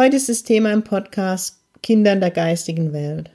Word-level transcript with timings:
Heute 0.00 0.14
ist 0.14 0.28
das 0.28 0.44
Thema 0.44 0.72
im 0.72 0.84
Podcast 0.84 1.58
Kinder 1.82 2.12
in 2.12 2.20
der 2.20 2.30
geistigen 2.30 2.92
Welt. 2.92 3.30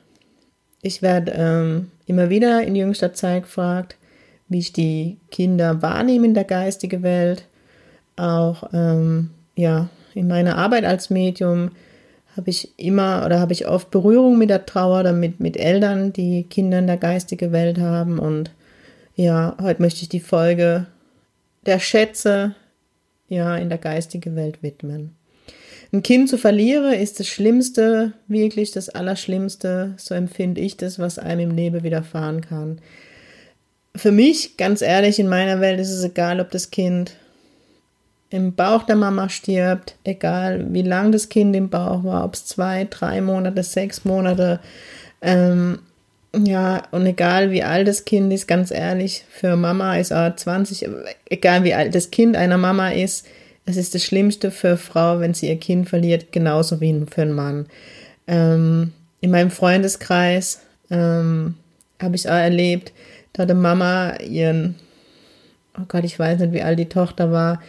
Ich 0.81 1.02
werde 1.02 1.34
ähm, 1.34 1.91
immer 2.05 2.30
wieder 2.30 2.63
in 2.63 2.73
jüngster 2.73 3.12
Zeit 3.12 3.44
gefragt, 3.44 3.98
wie 4.48 4.59
ich 4.59 4.72
die 4.72 5.17
Kinder 5.30 5.81
wahrnehme 5.81 6.26
in 6.26 6.34
der 6.34 6.45
geistigen 6.45 7.03
Welt. 7.03 7.49
Auch 8.16 8.63
ähm, 8.72 9.31
ja, 9.58 9.89
in 10.13 10.30
meiner 10.30 10.58
Arbeit 10.58 10.86
als 10.86 11.09
Medium 11.09 11.72
habe 12.38 12.49
ich 12.49 12.72
immer 12.80 13.25
oder 13.25 13.41
habe 13.41 13.52
ich 13.52 13.67
oft 13.67 13.91
Berührung 13.91 14.38
mit 14.38 14.50
der 14.50 14.66
Trauer 14.66 15.02
oder 15.02 15.11
mit, 15.11 15.41
mit 15.41 15.58
Eltern, 15.58 16.14
die 16.14 16.44
Kinder 16.44 16.80
in 16.80 16.88
der 16.88 16.95
geistigen 16.95 17.52
Welt 17.52 17.77
haben. 17.77 18.20
Und 18.20 18.52
ja, 19.17 19.58
heute 19.61 19.81
möchte 19.81 20.03
ich 20.03 20.08
die 20.08 20.22
Folge 20.22 20.86
der 21.66 21.80
Schätze 21.80 22.55
ja 23.27 23.58
in 23.58 23.67
der 23.67 23.80
geistigen 23.80 24.38
Welt 24.38 24.64
widmen. 24.64 25.14
Ein 25.93 26.02
Kind 26.02 26.27
zu 26.27 26.39
verlieren 26.39 26.91
ist 26.91 27.19
das 27.19 27.27
Schlimmste, 27.27 28.13
wirklich 28.27 28.72
das 28.72 28.89
Allerschlimmste, 28.89 29.94
so 29.97 30.16
empfinde 30.16 30.59
ich 30.59 30.75
das, 30.75 30.97
was 30.97 31.19
einem 31.19 31.52
im 31.52 31.55
Leben 31.55 31.83
widerfahren 31.83 32.41
kann. 32.41 32.81
Für 33.95 34.11
mich, 34.11 34.58
ganz 34.58 34.81
ehrlich, 34.81 35.19
in 35.19 35.30
meiner 35.30 35.61
Welt 35.61 35.80
ist 35.80 35.91
es 35.91 36.03
egal, 36.03 36.39
ob 36.39 36.49
das 36.49 36.71
Kind 36.71 37.14
im 38.31 38.55
Bauch 38.55 38.81
der 38.83 38.95
Mama 38.95 39.30
stirbt, 39.30 39.95
egal 40.03 40.73
wie 40.73 40.81
lang 40.81 41.11
das 41.11 41.30
Kind 41.30 41.55
im 41.55 41.69
Bauch 41.69 42.03
war, 42.03 42.25
ob 42.25 42.33
es 42.33 42.47
zwei, 42.47 42.88
drei 42.89 43.21
Monate, 43.21 43.61
sechs 43.61 44.03
Monate, 44.03 44.61
ähm, 45.21 45.77
ja, 46.36 46.81
und 46.89 47.05
egal 47.05 47.52
wie 47.52 47.61
alt 47.61 47.88
das 47.88 48.03
Kind 48.03 48.33
ist, 48.33 48.47
ganz 48.47 48.71
ehrlich, 48.71 49.25
für 49.30 49.55
Mama 49.55 49.97
ist 49.97 50.09
er 50.09 50.36
20, 50.36 50.89
egal 51.30 51.64
wie 51.64 51.75
alt 51.75 51.94
das 51.94 52.09
Kind 52.09 52.36
einer 52.36 52.58
Mama 52.58 52.89
ist, 52.89 53.27
es 53.66 53.78
ist 53.78 53.95
das 53.95 54.03
Schlimmste 54.03 54.52
für 54.52 54.69
eine 54.69 54.78
Frau, 54.78 55.19
wenn 55.19 55.33
sie 55.33 55.47
ihr 55.47 55.59
Kind 55.59 55.89
verliert, 55.89 56.31
genauso 56.31 56.81
wie 56.81 57.06
für 57.09 57.22
einen 57.22 57.33
Mann. 57.33 57.67
Ähm, 58.28 58.94
in 59.22 59.31
meinem 59.31 59.52
Freundeskreis 59.52 60.61
ähm, 60.89 61.55
habe 62.02 62.16
ich 62.16 62.28
auch 62.28 62.33
erlebt, 62.33 62.92
da 63.31 63.44
hatte 63.44 63.53
Mama 63.53 64.17
ihren, 64.17 64.75
oh 65.78 65.86
Gott, 65.88 66.03
ich 66.03 66.20
weiß 66.20 66.39
nicht, 66.39 66.53
wie 66.53 66.61
alt 66.61 66.78
die 66.78 66.89
Tochter 66.89 67.31
war, 67.31 67.61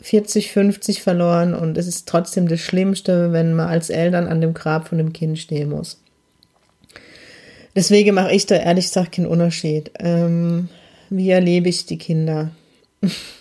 40, 0.00 0.52
50 0.52 1.02
verloren 1.02 1.54
und 1.54 1.76
es 1.76 1.86
ist 1.86 2.08
trotzdem 2.08 2.48
das 2.48 2.60
Schlimmste, 2.60 3.32
wenn 3.32 3.54
man 3.54 3.68
als 3.68 3.90
Eltern 3.90 4.26
an 4.26 4.40
dem 4.40 4.54
Grab 4.54 4.88
von 4.88 4.98
dem 4.98 5.12
Kind 5.12 5.38
stehen 5.38 5.70
muss. 5.70 6.00
Deswegen 7.74 8.14
mache 8.14 8.32
ich 8.32 8.46
da 8.46 8.56
ehrlich 8.56 8.86
gesagt 8.86 9.12
keinen 9.12 9.26
Unterschied. 9.26 9.92
Ähm, 10.00 10.68
wie 11.10 11.30
erlebe 11.30 11.68
ich 11.68 11.86
die 11.86 11.98
Kinder? 11.98 12.50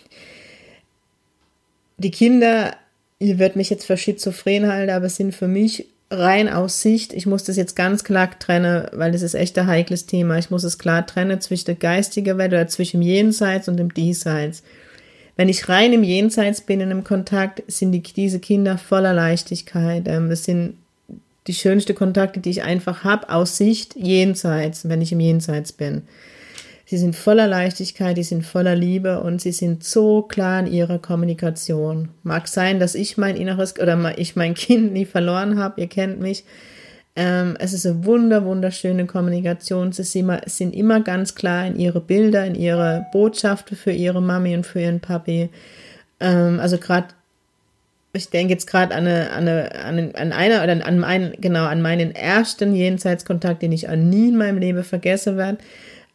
die 1.98 2.12
Kinder, 2.12 2.76
ihr 3.20 3.40
werdet 3.40 3.56
mich 3.56 3.70
jetzt 3.70 3.86
für 3.86 3.98
schizophren 3.98 4.68
halten, 4.68 4.92
aber 4.92 5.10
sind 5.10 5.34
für 5.36 5.48
mich 5.48 5.88
rein 6.10 6.48
aus 6.48 6.82
Sicht, 6.82 7.12
ich 7.14 7.26
muss 7.26 7.44
das 7.44 7.58
jetzt 7.58 7.76
ganz 7.76 8.04
klar 8.04 8.38
trennen, 8.40 8.88
weil 8.94 9.12
das 9.12 9.22
ist 9.22 9.34
echt 9.34 9.58
ein 9.60 9.68
heikles 9.68 10.06
Thema. 10.06 10.38
Ich 10.38 10.50
muss 10.50 10.64
es 10.64 10.78
klar 10.78 11.06
trennen 11.06 11.42
zwischen 11.42 11.66
der 11.66 11.76
geistigen 11.76 12.38
Welt 12.38 12.54
oder 12.54 12.68
zwischen 12.68 13.02
dem 13.02 13.08
Jenseits 13.08 13.68
und 13.68 13.78
dem 13.78 13.94
Diesseits. 13.94 14.64
Wenn 15.36 15.50
ich 15.50 15.70
rein 15.70 15.94
im 15.94 16.04
Jenseits 16.04 16.62
bin, 16.62 16.80
in 16.80 16.92
einem 16.92 17.04
Kontakt, 17.04 17.62
sind 17.68 17.92
die, 17.92 18.02
diese 18.02 18.40
Kinder 18.40 18.78
voller 18.78 19.14
Leichtigkeit. 19.14 20.08
Ähm, 20.08 20.30
das 20.30 20.46
sind 20.46 20.76
die 21.46 21.54
schönsten 21.54 21.96
Kontakte, 21.96 22.40
die 22.40 22.50
ich 22.50 22.64
einfach 22.64 23.04
habe, 23.04 23.30
aus 23.30 23.58
Sicht 23.58 23.96
Jenseits, 23.96 24.88
wenn 24.90 25.02
ich 25.02 25.12
im 25.12 25.20
Jenseits 25.20 25.72
bin. 25.72 26.04
Sie 26.90 26.98
sind 26.98 27.18
voller 27.18 27.48
Leichtigkeit, 27.48 28.16
die 28.16 28.24
sind 28.24 28.46
voller 28.46 28.74
Liebe 28.74 29.20
und 29.20 29.42
sie 29.42 29.52
sind 29.52 29.84
so 29.84 30.22
klar 30.22 30.62
in 30.62 30.68
ihrer 30.68 31.00
Kommunikation. 31.00 32.08
Mag 32.24 32.48
sein, 32.48 32.80
dass 32.80 32.96
ich 32.96 33.18
mein 33.18 33.36
inneres 33.36 33.78
oder 33.78 34.18
ich 34.18 34.38
mein 34.38 34.54
Kind 34.54 34.94
nie 34.94 35.04
verloren 35.04 35.60
habe, 35.60 35.82
ihr 35.82 35.88
kennt 35.88 36.22
mich. 36.22 36.46
Ähm, 37.18 37.58
es 37.60 37.74
ist 37.74 37.86
eine 37.86 38.06
wunder, 38.06 38.46
wunderschöne 38.46 39.06
Kommunikation. 39.06 39.92
Sie 39.92 40.04
sind 40.04 40.74
immer 40.74 41.02
ganz 41.02 41.36
klar 41.36 41.68
in 41.68 41.76
ihre 41.76 42.00
Bilder, 42.00 42.46
in 42.46 42.56
ihre 42.56 43.06
Botschaften 43.12 43.76
für 43.76 43.92
ihre 43.92 44.22
Mami 44.22 44.56
und 44.56 44.66
für 44.66 44.80
ihren 44.80 45.02
Papi. 45.02 45.50
Ähm, 46.22 46.62
also 46.62 46.78
gerade 46.78 47.08
ich 48.14 48.30
denke 48.30 48.54
jetzt 48.54 48.66
gerade 48.66 48.96
an, 48.96 49.06
eine, 49.06 49.32
an, 49.32 49.48
an, 49.50 50.16
an 50.16 50.32
einer 50.32 50.64
oder 50.64 50.86
an 50.88 51.00
meinen, 51.00 51.34
genau, 51.42 51.66
an 51.66 51.82
meinen 51.82 52.16
ersten 52.16 52.74
Jenseitskontakt, 52.74 53.62
den 53.62 53.74
ich 53.74 53.90
auch 53.90 53.96
nie 53.98 54.30
in 54.30 54.38
meinem 54.38 54.58
Leben 54.58 54.86
vergessen 54.86 55.36
werde 55.36 55.58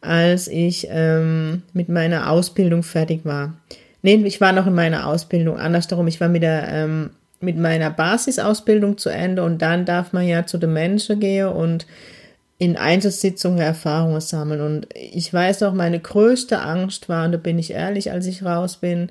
als 0.03 0.47
ich 0.47 0.87
ähm, 0.89 1.63
mit 1.73 1.89
meiner 1.89 2.29
Ausbildung 2.29 2.83
fertig 2.83 3.25
war. 3.25 3.53
Nee, 4.01 4.15
ich 4.25 4.41
war 4.41 4.51
noch 4.51 4.67
in 4.67 4.75
meiner 4.75 5.07
Ausbildung. 5.07 5.57
Andersherum, 5.57 6.07
ich 6.07 6.19
war 6.19 6.27
mit 6.27 6.43
der 6.43 6.67
ähm, 6.67 7.11
mit 7.39 7.57
meiner 7.57 7.89
Basisausbildung 7.89 8.97
zu 8.97 9.09
Ende 9.09 9.43
und 9.43 9.61
dann 9.61 9.85
darf 9.85 10.13
man 10.13 10.25
ja 10.25 10.45
zu 10.45 10.57
den 10.57 10.73
Menschen 10.73 11.19
gehen 11.19 11.47
und 11.47 11.85
in 12.57 12.77
Einzelsitzungen 12.77 13.59
Erfahrungen 13.59 14.21
sammeln. 14.21 14.61
Und 14.61 14.87
ich 14.93 15.33
weiß 15.33 15.61
noch, 15.61 15.73
meine 15.73 15.99
größte 15.99 16.61
Angst 16.61 17.09
war, 17.09 17.25
und 17.25 17.33
da 17.33 17.37
bin 17.37 17.59
ich 17.59 17.71
ehrlich, 17.71 18.11
als 18.11 18.25
ich 18.25 18.45
raus 18.45 18.77
bin, 18.77 19.09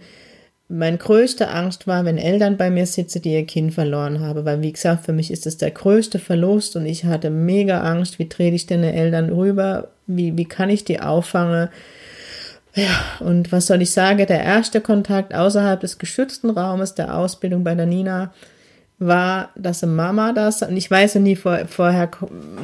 meine 0.73 0.97
größte 0.97 1.49
Angst 1.49 1.87
war, 1.87 2.05
wenn 2.05 2.17
Eltern 2.17 2.57
bei 2.57 2.71
mir 2.71 2.87
sitzen, 2.87 3.21
die 3.21 3.35
ihr 3.35 3.45
Kind 3.47 3.75
verloren 3.75 4.21
haben. 4.21 4.45
Weil, 4.45 4.63
wie 4.63 4.73
gesagt, 4.73 5.05
für 5.05 5.13
mich 5.13 5.31
ist 5.31 5.45
das 5.45 5.59
der 5.59 5.71
größte 5.71 6.19
Verlust 6.19 6.77
und 6.77 6.87
ich 6.87 7.05
hatte 7.05 7.29
mega 7.29 7.83
Angst, 7.83 8.19
wie 8.19 8.29
trete 8.29 8.57
ich 8.57 8.67
denn 8.67 8.83
den 8.83 8.95
Eltern 8.95 9.31
rüber? 9.31 9.89
Wie, 10.07 10.37
wie 10.37 10.47
kann 10.47 10.71
ich 10.71 10.85
die 10.85 11.01
auffangen? 11.01 11.69
Ja, 12.75 12.89
und 13.21 13.53
was 13.53 13.67
soll 13.67 13.83
ich 13.83 13.91
sagen? 13.91 14.27
Der 14.27 14.43
erste 14.43 14.81
Kontakt 14.81 15.35
außerhalb 15.35 15.81
des 15.81 15.99
geschützten 15.99 16.49
Raumes 16.49 16.95
der 16.95 17.17
Ausbildung 17.17 17.65
bei 17.65 17.75
der 17.75 17.87
Nina 17.87 18.33
war, 18.99 19.51
dass 19.57 19.83
eine 19.83 19.93
Mama 19.93 20.33
das, 20.33 20.63
und 20.63 20.77
ich 20.77 20.91
weiß 20.91 21.15
ja 21.15 21.21
nie 21.21 21.37
vor, 21.37 21.67
vorher, 21.67 22.11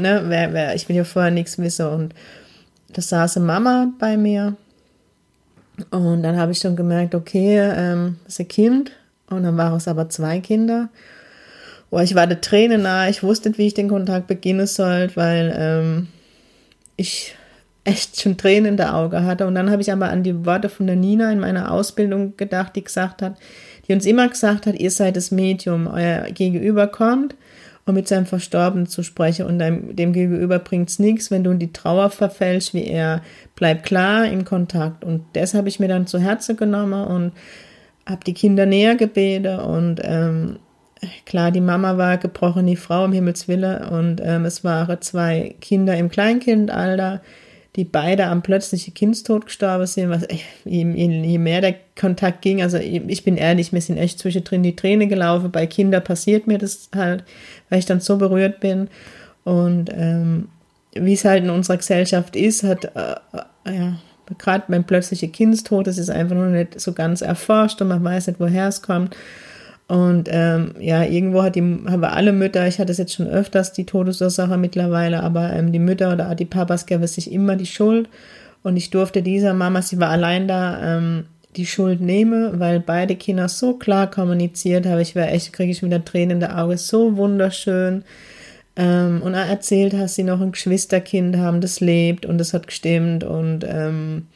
ne, 0.00 0.22
wer, 0.28 0.54
wer, 0.54 0.74
ich 0.74 0.88
will 0.88 0.96
ja 0.96 1.04
vorher 1.04 1.30
nichts 1.30 1.58
wissen, 1.58 1.86
und 1.88 2.14
da 2.92 3.02
saß 3.02 3.36
eine 3.36 3.46
Mama 3.46 3.88
bei 3.98 4.16
mir 4.16 4.56
und 5.90 6.22
dann 6.22 6.36
habe 6.36 6.52
ich 6.52 6.58
schon 6.58 6.76
gemerkt, 6.76 7.14
okay, 7.14 7.58
ähm, 7.58 8.16
das 8.24 8.34
ist 8.34 8.40
ein 8.40 8.48
Kind. 8.48 8.92
Und 9.30 9.42
dann 9.42 9.56
waren 9.56 9.76
es 9.76 9.88
aber 9.88 10.08
zwei 10.08 10.40
Kinder. 10.40 10.88
Oh, 11.90 11.98
ich 12.00 12.14
war 12.14 12.26
der 12.26 12.40
Tränen 12.40 12.82
nahe. 12.82 13.10
Ich 13.10 13.22
wusste 13.22 13.48
nicht, 13.48 13.58
wie 13.58 13.66
ich 13.66 13.74
den 13.74 13.88
Kontakt 13.88 14.26
beginnen 14.26 14.66
sollte, 14.66 15.16
weil 15.16 15.54
ähm, 15.56 16.08
ich 16.96 17.34
echt 17.84 18.20
schon 18.20 18.36
Tränen 18.36 18.72
in 18.72 18.76
der 18.76 18.94
Auge 18.94 19.24
hatte. 19.24 19.46
Und 19.46 19.54
dann 19.54 19.70
habe 19.70 19.82
ich 19.82 19.92
aber 19.92 20.10
an 20.10 20.22
die 20.22 20.44
Worte 20.44 20.68
von 20.68 20.86
der 20.86 20.96
Nina 20.96 21.30
in 21.32 21.40
meiner 21.40 21.70
Ausbildung 21.72 22.36
gedacht, 22.36 22.76
die 22.76 22.84
gesagt 22.84 23.22
hat, 23.22 23.36
die 23.86 23.94
uns 23.94 24.04
immer 24.04 24.28
gesagt 24.28 24.66
hat, 24.66 24.74
ihr 24.74 24.90
seid 24.90 25.16
das 25.16 25.30
Medium, 25.30 25.86
euer 25.86 26.24
Gegenüber 26.30 26.86
kommt 26.86 27.34
und 27.88 27.94
mit 27.94 28.06
seinem 28.06 28.26
Verstorbenen 28.26 28.86
zu 28.86 29.02
sprechen 29.02 29.46
und 29.46 29.58
dem, 29.58 29.96
dem 29.96 30.12
Gegenüber 30.12 30.58
bringt 30.58 30.90
es 30.90 30.98
nichts, 30.98 31.30
wenn 31.30 31.42
du 31.42 31.50
in 31.50 31.58
die 31.58 31.72
Trauer 31.72 32.10
verfällst 32.10 32.74
wie 32.74 32.84
er. 32.84 33.22
Bleib 33.56 33.82
klar 33.82 34.26
im 34.26 34.44
Kontakt. 34.44 35.04
Und 35.04 35.24
das 35.32 35.54
habe 35.54 35.68
ich 35.68 35.80
mir 35.80 35.88
dann 35.88 36.06
zu 36.06 36.18
Herzen 36.18 36.56
genommen 36.56 37.06
und 37.06 37.32
habe 38.06 38.24
die 38.24 38.34
Kinder 38.34 38.66
näher 38.66 38.94
gebeten 38.94 39.58
und 39.58 40.00
ähm, 40.02 40.58
klar, 41.26 41.50
die 41.50 41.60
Mama 41.60 41.96
war 41.96 42.16
gebrochene 42.18 42.76
Frau 42.76 43.04
im 43.04 43.12
Himmelswille 43.12 43.88
und 43.90 44.20
ähm, 44.24 44.44
es 44.44 44.64
waren 44.64 45.00
zwei 45.00 45.54
Kinder 45.60 45.96
im 45.96 46.08
Kleinkindalter, 46.08 47.20
die 47.78 47.84
beide 47.84 48.26
am 48.26 48.42
plötzlichen 48.42 48.92
Kindstod 48.92 49.46
gestorben 49.46 49.86
sind, 49.86 50.10
was 50.10 50.26
je, 50.64 50.84
je, 50.84 51.38
mehr 51.38 51.60
der 51.60 51.76
Kontakt 51.96 52.42
ging, 52.42 52.60
also 52.60 52.76
ich 52.76 53.22
bin 53.22 53.36
ehrlich, 53.36 53.70
mir 53.70 53.80
sind 53.80 53.98
echt 53.98 54.18
zwischendrin 54.18 54.64
die 54.64 54.74
Tränen 54.74 55.08
gelaufen. 55.08 55.52
Bei 55.52 55.64
Kindern 55.68 56.02
passiert 56.02 56.48
mir 56.48 56.58
das 56.58 56.90
halt, 56.92 57.22
weil 57.70 57.78
ich 57.78 57.86
dann 57.86 58.00
so 58.00 58.16
berührt 58.16 58.58
bin. 58.58 58.88
Und 59.44 59.90
ähm, 59.92 60.48
wie 60.92 61.12
es 61.12 61.24
halt 61.24 61.44
in 61.44 61.50
unserer 61.50 61.76
Gesellschaft 61.76 62.34
ist, 62.34 62.64
hat 62.64 62.84
äh, 62.96 63.14
äh 63.64 63.76
ja 63.76 63.98
gerade 64.38 64.64
beim 64.66 64.82
plötzlichen 64.82 65.30
Kindstod, 65.30 65.86
das 65.86 65.98
ist 65.98 66.10
einfach 66.10 66.34
nur 66.34 66.46
nicht 66.46 66.80
so 66.80 66.92
ganz 66.92 67.20
erforscht 67.20 67.80
und 67.80 67.88
man 67.88 68.02
weiß 68.02 68.26
nicht, 68.26 68.40
woher 68.40 68.66
es 68.66 68.82
kommt. 68.82 69.16
Und 69.88 70.28
ähm, 70.30 70.74
ja, 70.78 71.02
irgendwo 71.02 71.42
hat 71.42 71.56
die, 71.56 71.62
haben 71.62 72.02
wir 72.02 72.12
alle 72.12 72.32
Mütter, 72.32 72.68
ich 72.68 72.78
hatte 72.78 72.92
es 72.92 72.98
jetzt 72.98 73.14
schon 73.14 73.26
öfters, 73.26 73.72
die 73.72 73.86
Todesursache 73.86 74.58
mittlerweile, 74.58 75.22
aber 75.22 75.52
ähm, 75.54 75.72
die 75.72 75.78
Mütter 75.78 76.12
oder 76.12 76.34
die 76.34 76.44
Papas 76.44 76.84
geben 76.84 77.06
sich 77.06 77.32
immer 77.32 77.56
die 77.56 77.66
Schuld. 77.66 78.08
Und 78.62 78.76
ich 78.76 78.90
durfte 78.90 79.22
dieser 79.22 79.54
Mama, 79.54 79.80
sie 79.80 79.98
war 79.98 80.10
allein 80.10 80.46
da, 80.46 80.98
ähm, 80.98 81.24
die 81.56 81.64
Schuld 81.66 82.00
nehme, 82.00 82.60
weil 82.60 82.80
beide 82.80 83.16
Kinder 83.16 83.48
so 83.48 83.74
klar 83.74 84.10
kommuniziert 84.10 84.86
haben. 84.86 85.00
Ich 85.00 85.14
wäre 85.14 85.28
echt, 85.28 85.52
kriege 85.52 85.72
ich 85.72 85.82
wieder 85.82 86.04
Tränen 86.04 86.32
in 86.32 86.40
der 86.40 86.58
Augen, 86.58 86.76
so 86.76 87.16
wunderschön. 87.16 88.04
Ähm, 88.76 89.22
und 89.22 89.34
er 89.34 89.46
erzählt, 89.46 89.94
dass 89.94 90.14
sie 90.14 90.22
noch 90.22 90.40
ein 90.40 90.52
Geschwisterkind 90.52 91.36
haben, 91.36 91.60
das 91.60 91.80
lebt 91.80 92.26
und 92.26 92.38
das 92.38 92.52
hat 92.52 92.66
gestimmt 92.66 93.24
und 93.24 93.64
ähm, 93.66 94.26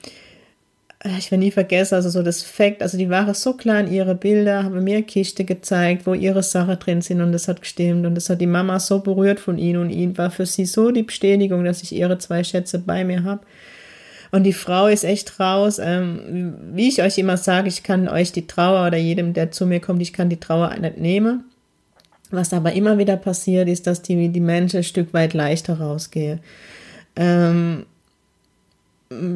ich 1.05 1.31
werde 1.31 1.45
nie 1.45 1.51
vergessen, 1.51 1.97
also 1.97 2.11
so 2.11 2.23
das 2.23 2.43
Fakt, 2.43 2.81
also 2.81 2.97
die 2.97 3.11
waren 3.11 3.35
so 3.35 3.55
klar 3.55 3.81
in 3.81 3.93
ihre 3.93 4.15
Bilder, 4.15 4.63
haben 4.63 4.85
mir 4.85 5.03
Kiste 5.03 5.45
gezeigt, 5.45 6.07
wo 6.07 6.15
ihre 6.15 6.45
Sachen 6.45 6.79
drin 6.79 7.03
sind 7.03 7.21
und 7.21 7.33
das 7.33 7.49
hat 7.49 7.61
gestimmt 7.61 8.07
und 8.07 8.15
das 8.15 8.31
hat 8.31 8.41
die 8.41 8.47
Mama 8.47 8.79
so 8.79 9.01
berührt 9.01 9.41
von 9.41 9.59
ihnen 9.59 9.81
und 9.81 9.91
ihnen 9.91 10.17
war 10.17 10.31
für 10.31 10.47
sie 10.47 10.65
so 10.65 10.93
die 10.93 11.03
Bestätigung, 11.03 11.65
dass 11.65 11.83
ich 11.83 11.93
ihre 11.93 12.19
zwei 12.19 12.45
Schätze 12.45 12.79
bei 12.79 13.05
mir 13.05 13.25
habe. 13.25 13.41
Und 14.31 14.45
die 14.45 14.53
Frau 14.53 14.87
ist 14.87 15.05
echt 15.05 15.39
raus. 15.41 15.79
Ähm, 15.79 16.55
wie 16.73 16.89
ich 16.89 17.03
euch 17.03 17.19
immer 17.19 17.37
sage, 17.37 17.69
ich 17.69 17.83
kann 17.83 18.09
euch 18.09 18.33
die 18.33 18.47
Trauer 18.47 18.87
oder 18.87 18.97
jedem, 18.97 19.35
der 19.35 19.51
zu 19.51 19.67
mir 19.67 19.81
kommt, 19.81 20.01
ich 20.01 20.13
kann 20.13 20.31
die 20.31 20.41
Trauer 20.41 20.75
nicht 20.77 20.99
nehmen. 20.99 21.45
Was 22.31 22.55
aber 22.55 22.73
immer 22.73 22.97
wieder 22.97 23.17
passiert, 23.19 23.69
ist, 23.69 23.87
dass 23.87 24.01
die, 24.01 24.31
die 24.31 24.41
Menschen 24.41 24.79
ein 24.79 24.85
Stück 24.85 25.13
weit 25.13 25.35
leichter 25.35 25.79
rausgehen. 25.79 26.41
Ähm, 27.15 27.85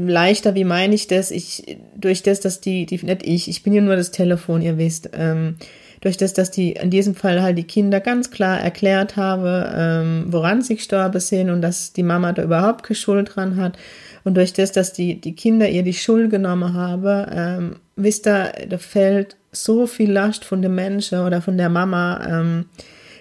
leichter, 0.06 0.54
wie 0.54 0.64
meine 0.64 0.94
ich 0.94 1.06
das? 1.06 1.30
Ich, 1.30 1.78
durch 1.96 2.22
das, 2.22 2.40
dass 2.40 2.60
die, 2.60 2.86
die, 2.86 3.04
nicht 3.04 3.26
ich, 3.26 3.48
ich 3.48 3.62
bin 3.62 3.72
ja 3.72 3.80
nur 3.80 3.96
das 3.96 4.10
Telefon, 4.10 4.62
ihr 4.62 4.78
wisst, 4.78 5.10
ähm, 5.14 5.56
durch 6.00 6.16
das, 6.16 6.34
dass 6.34 6.50
die 6.50 6.72
in 6.72 6.90
diesem 6.90 7.14
Fall 7.14 7.42
halt 7.42 7.58
die 7.58 7.64
Kinder 7.64 8.00
ganz 8.00 8.30
klar 8.30 8.60
erklärt 8.60 9.16
habe, 9.16 9.72
ähm, 9.74 10.26
woran 10.28 10.62
sie 10.62 10.76
gestorben 10.76 11.20
sind 11.20 11.50
und 11.50 11.62
dass 11.62 11.92
die 11.92 12.02
Mama 12.02 12.32
da 12.32 12.42
überhaupt 12.42 12.84
keine 12.84 12.96
Schuld 12.96 13.34
dran 13.34 13.56
hat. 13.56 13.78
Und 14.24 14.36
durch 14.36 14.52
das, 14.52 14.72
dass 14.72 14.92
die, 14.92 15.20
die 15.20 15.34
Kinder 15.34 15.68
ihr 15.68 15.82
die 15.82 15.94
Schuld 15.94 16.30
genommen 16.30 16.74
habe, 16.74 17.28
ähm, 17.32 17.76
wisst 17.96 18.26
ihr, 18.26 18.52
da 18.68 18.78
fällt 18.78 19.36
so 19.52 19.86
viel 19.86 20.12
Last 20.12 20.44
von 20.44 20.62
dem 20.62 20.74
Menschen 20.74 21.20
oder 21.20 21.40
von 21.40 21.56
der 21.56 21.70
Mama, 21.70 22.20
ähm, 22.28 22.66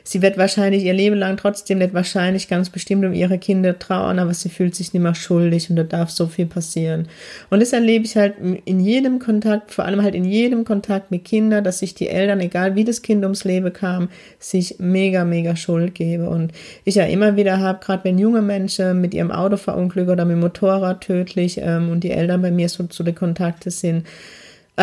sie 0.05 0.21
wird 0.21 0.37
wahrscheinlich 0.37 0.83
ihr 0.83 0.93
Leben 0.93 1.17
lang 1.17 1.35
trotzdem 1.35 1.79
nicht 1.79 1.93
wahrscheinlich 1.93 2.47
ganz 2.47 2.69
bestimmt 2.69 3.03
um 3.03 3.11
ihre 3.11 3.39
Kinder 3.39 3.77
trauern, 3.77 4.19
aber 4.19 4.33
sie 4.33 4.49
fühlt 4.49 4.75
sich 4.75 4.93
nicht 4.93 5.01
mehr 5.01 5.15
schuldig 5.15 5.69
und 5.69 5.75
da 5.75 5.83
darf 5.83 6.11
so 6.11 6.27
viel 6.27 6.45
passieren. 6.45 7.07
Und 7.49 7.59
das 7.59 7.73
erlebe 7.73 8.05
ich 8.05 8.15
halt 8.15 8.35
in 8.65 8.79
jedem 8.79 9.17
Kontakt, 9.19 9.71
vor 9.71 9.83
allem 9.83 10.03
halt 10.03 10.13
in 10.13 10.23
jedem 10.23 10.63
Kontakt 10.63 11.09
mit 11.09 11.25
Kindern, 11.25 11.63
dass 11.63 11.79
sich 11.79 11.95
die 11.95 12.07
Eltern, 12.07 12.39
egal 12.39 12.75
wie 12.75 12.83
das 12.83 13.01
Kind 13.01 13.23
ums 13.23 13.43
Leben 13.43 13.73
kam, 13.73 14.09
sich 14.39 14.75
mega, 14.77 15.25
mega 15.25 15.55
Schuld 15.55 15.95
geben. 15.95 16.27
Und 16.27 16.51
ich 16.83 16.95
ja 16.95 17.05
immer 17.05 17.35
wieder 17.35 17.59
habe, 17.59 17.83
gerade 17.83 18.03
wenn 18.03 18.19
junge 18.19 18.43
Menschen 18.43 19.01
mit 19.01 19.15
ihrem 19.15 19.31
Auto 19.31 19.57
verunglücken 19.57 20.13
oder 20.13 20.25
mit 20.25 20.35
dem 20.35 20.41
Motorrad 20.41 21.01
tödlich 21.01 21.59
ähm, 21.61 21.89
und 21.89 22.03
die 22.03 22.11
Eltern 22.11 22.43
bei 22.43 22.51
mir 22.51 22.69
so 22.69 22.83
zu 22.83 23.01
den 23.01 23.15
Kontakten 23.15 23.71
sind, 23.71 24.05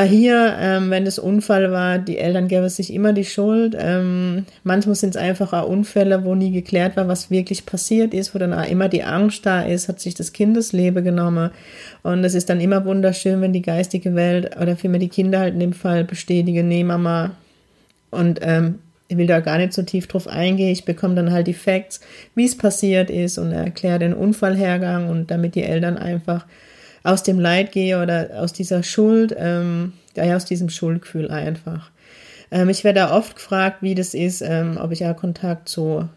hier, 0.00 0.56
ähm, 0.58 0.88
wenn 0.90 1.04
das 1.04 1.18
Unfall 1.18 1.70
war, 1.70 1.98
die 1.98 2.16
Eltern 2.16 2.48
geben 2.48 2.68
sich 2.70 2.94
immer 2.94 3.12
die 3.12 3.26
Schuld. 3.26 3.76
Ähm, 3.78 4.46
manchmal 4.64 4.94
sind 4.94 5.10
es 5.10 5.16
einfach 5.20 5.52
auch 5.52 5.68
Unfälle, 5.68 6.24
wo 6.24 6.34
nie 6.34 6.50
geklärt 6.50 6.96
war, 6.96 7.08
was 7.08 7.30
wirklich 7.30 7.66
passiert 7.66 8.14
ist, 8.14 8.34
wo 8.34 8.38
dann 8.38 8.54
auch 8.54 8.66
immer 8.66 8.88
die 8.88 9.02
Angst 9.02 9.44
da 9.44 9.60
ist, 9.62 9.88
hat 9.88 10.00
sich 10.00 10.14
das 10.14 10.32
Kindesleben 10.32 11.04
genommen. 11.04 11.50
Und 12.02 12.24
es 12.24 12.34
ist 12.34 12.48
dann 12.48 12.60
immer 12.60 12.86
wunderschön, 12.86 13.42
wenn 13.42 13.52
die 13.52 13.60
geistige 13.60 14.14
Welt 14.14 14.56
oder 14.56 14.76
vielmehr 14.76 15.00
die 15.00 15.10
Kinder 15.10 15.40
halt 15.40 15.52
in 15.54 15.60
dem 15.60 15.74
Fall 15.74 16.04
bestätigen, 16.04 16.68
nee, 16.68 16.84
Mama. 16.84 17.32
Und 18.10 18.40
ähm, 18.40 18.78
ich 19.08 19.18
will 19.18 19.26
da 19.26 19.40
gar 19.40 19.58
nicht 19.58 19.74
so 19.74 19.82
tief 19.82 20.06
drauf 20.06 20.26
eingehen. 20.26 20.70
Ich 20.70 20.86
bekomme 20.86 21.16
dann 21.16 21.32
halt 21.32 21.46
die 21.46 21.52
Facts, 21.52 22.00
wie 22.34 22.46
es 22.46 22.56
passiert 22.56 23.10
ist 23.10 23.36
und 23.36 23.52
erkläre 23.52 23.98
den 23.98 24.14
Unfallhergang 24.14 25.10
und 25.10 25.30
damit 25.30 25.54
die 25.54 25.64
Eltern 25.64 25.98
einfach 25.98 26.46
aus 27.02 27.22
dem 27.22 27.38
Leid 27.38 27.72
gehe 27.72 28.00
oder 28.00 28.30
aus 28.36 28.52
dieser 28.52 28.82
Schuld, 28.82 29.34
ähm, 29.36 29.92
ja, 30.16 30.36
aus 30.36 30.44
diesem 30.44 30.68
Schuldgefühl 30.68 31.30
einfach. 31.30 31.90
Ähm, 32.50 32.68
ich 32.68 32.84
werde 32.84 33.10
oft 33.10 33.36
gefragt, 33.36 33.78
wie 33.80 33.94
das 33.94 34.14
ist, 34.14 34.42
ähm, 34.42 34.78
ob 34.80 34.92
ich 34.92 35.00
ja 35.00 35.14
Kontakt 35.14 35.68
zu, 35.68 36.08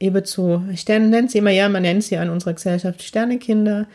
eben 0.00 0.24
zu, 0.24 0.62
Sternen 0.74 1.10
nennt 1.10 1.30
sie 1.30 1.38
immer, 1.38 1.50
ja, 1.50 1.68
man 1.68 1.82
nennt 1.82 2.04
sie 2.04 2.16
an 2.16 2.30
unserer 2.30 2.54
Gesellschaft 2.54 3.02
Sternekinder 3.02 3.86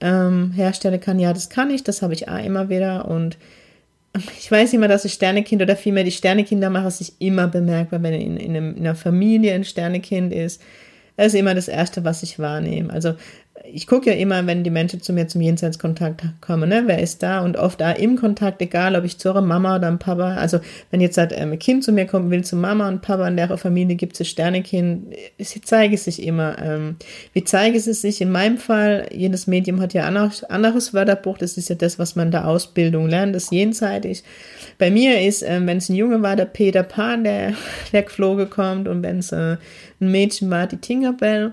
ähm, 0.00 0.52
herstellen 0.52 1.00
kann. 1.00 1.18
Ja, 1.18 1.32
das 1.32 1.50
kann 1.50 1.70
ich, 1.70 1.82
das 1.82 2.02
habe 2.02 2.14
ich 2.14 2.28
auch 2.28 2.42
immer 2.42 2.68
wieder 2.68 3.08
und 3.08 3.36
ich 4.38 4.50
weiß 4.50 4.72
immer, 4.72 4.88
dass 4.88 5.02
das 5.02 5.12
Sternekind 5.12 5.60
oder 5.60 5.76
vielmehr 5.76 6.04
die 6.04 6.12
Sternekinder 6.12 6.70
machen 6.70 6.90
sich 6.90 7.14
immer 7.18 7.48
bemerkbar, 7.48 8.02
wenn 8.02 8.14
in, 8.14 8.36
in, 8.36 8.56
einem, 8.56 8.76
in 8.76 8.86
einer 8.86 8.94
Familie 8.94 9.54
ein 9.54 9.64
Sternekind 9.64 10.32
ist. 10.32 10.62
Das 11.16 11.28
ist 11.28 11.34
immer 11.34 11.54
das 11.54 11.68
Erste, 11.68 12.04
was 12.04 12.22
ich 12.22 12.38
wahrnehme. 12.38 12.92
Also 12.92 13.14
ich 13.72 13.86
gucke 13.86 14.10
ja 14.10 14.16
immer, 14.16 14.46
wenn 14.46 14.62
die 14.62 14.70
Menschen 14.70 15.00
zu 15.00 15.12
mir 15.12 15.26
zum 15.26 15.40
Jenseitskontakt 15.40 16.22
kommen, 16.40 16.68
ne, 16.68 16.82
wer 16.86 17.00
ist 17.00 17.22
da 17.22 17.40
und 17.40 17.56
oft 17.56 17.80
da 17.80 17.92
im 17.92 18.16
Kontakt, 18.16 18.60
egal 18.60 18.94
ob 18.94 19.04
ich 19.04 19.18
zu 19.18 19.28
ihrer 19.28 19.40
Mama 19.40 19.76
oder 19.76 19.88
einem 19.88 19.98
Papa, 19.98 20.34
also 20.34 20.60
wenn 20.90 21.00
jetzt 21.00 21.16
halt 21.16 21.32
ähm, 21.34 21.52
ein 21.52 21.58
Kind 21.58 21.82
zu 21.82 21.92
mir 21.92 22.06
kommt, 22.06 22.30
will 22.30 22.44
zu 22.44 22.56
Mama 22.56 22.88
und 22.88 23.00
Papa, 23.00 23.26
in 23.26 23.36
der 23.36 23.56
Familie 23.56 23.96
gibt 23.96 24.20
es 24.20 24.28
Sternekind, 24.28 25.14
sie 25.38 25.60
zeige 25.62 25.94
es 25.94 26.04
sich 26.04 26.22
immer. 26.22 26.58
Ähm, 26.58 26.96
wie 27.32 27.44
zeige 27.44 27.78
es 27.78 27.84
sich? 27.84 28.20
In 28.20 28.30
meinem 28.30 28.58
Fall, 28.58 29.08
jedes 29.12 29.46
Medium 29.46 29.80
hat 29.80 29.94
ja 29.94 30.06
ein 30.06 30.16
anderes 30.16 30.92
Wörterbuch, 30.92 31.38
das 31.38 31.56
ist 31.56 31.68
ja 31.68 31.74
das, 31.74 31.98
was 31.98 32.16
man 32.16 32.28
in 32.28 32.32
der 32.32 32.46
Ausbildung 32.46 33.08
lernt, 33.08 33.34
das 33.34 33.50
jenseitig. 33.50 34.24
Bei 34.78 34.90
mir 34.90 35.22
ist, 35.22 35.42
ähm, 35.42 35.66
wenn 35.66 35.78
es 35.78 35.88
ein 35.88 35.96
Junge 35.96 36.20
war, 36.22 36.36
der 36.36 36.46
Peter 36.46 36.82
Pan, 36.82 37.24
der, 37.24 37.54
der 37.92 38.02
geflogen 38.02 38.50
kommt 38.50 38.88
und 38.88 39.02
wenn 39.02 39.20
es 39.20 39.32
äh, 39.32 39.56
ein 40.00 40.10
Mädchen 40.10 40.50
war, 40.50 40.66
die 40.66 40.76
Tinkerbell 40.76 41.52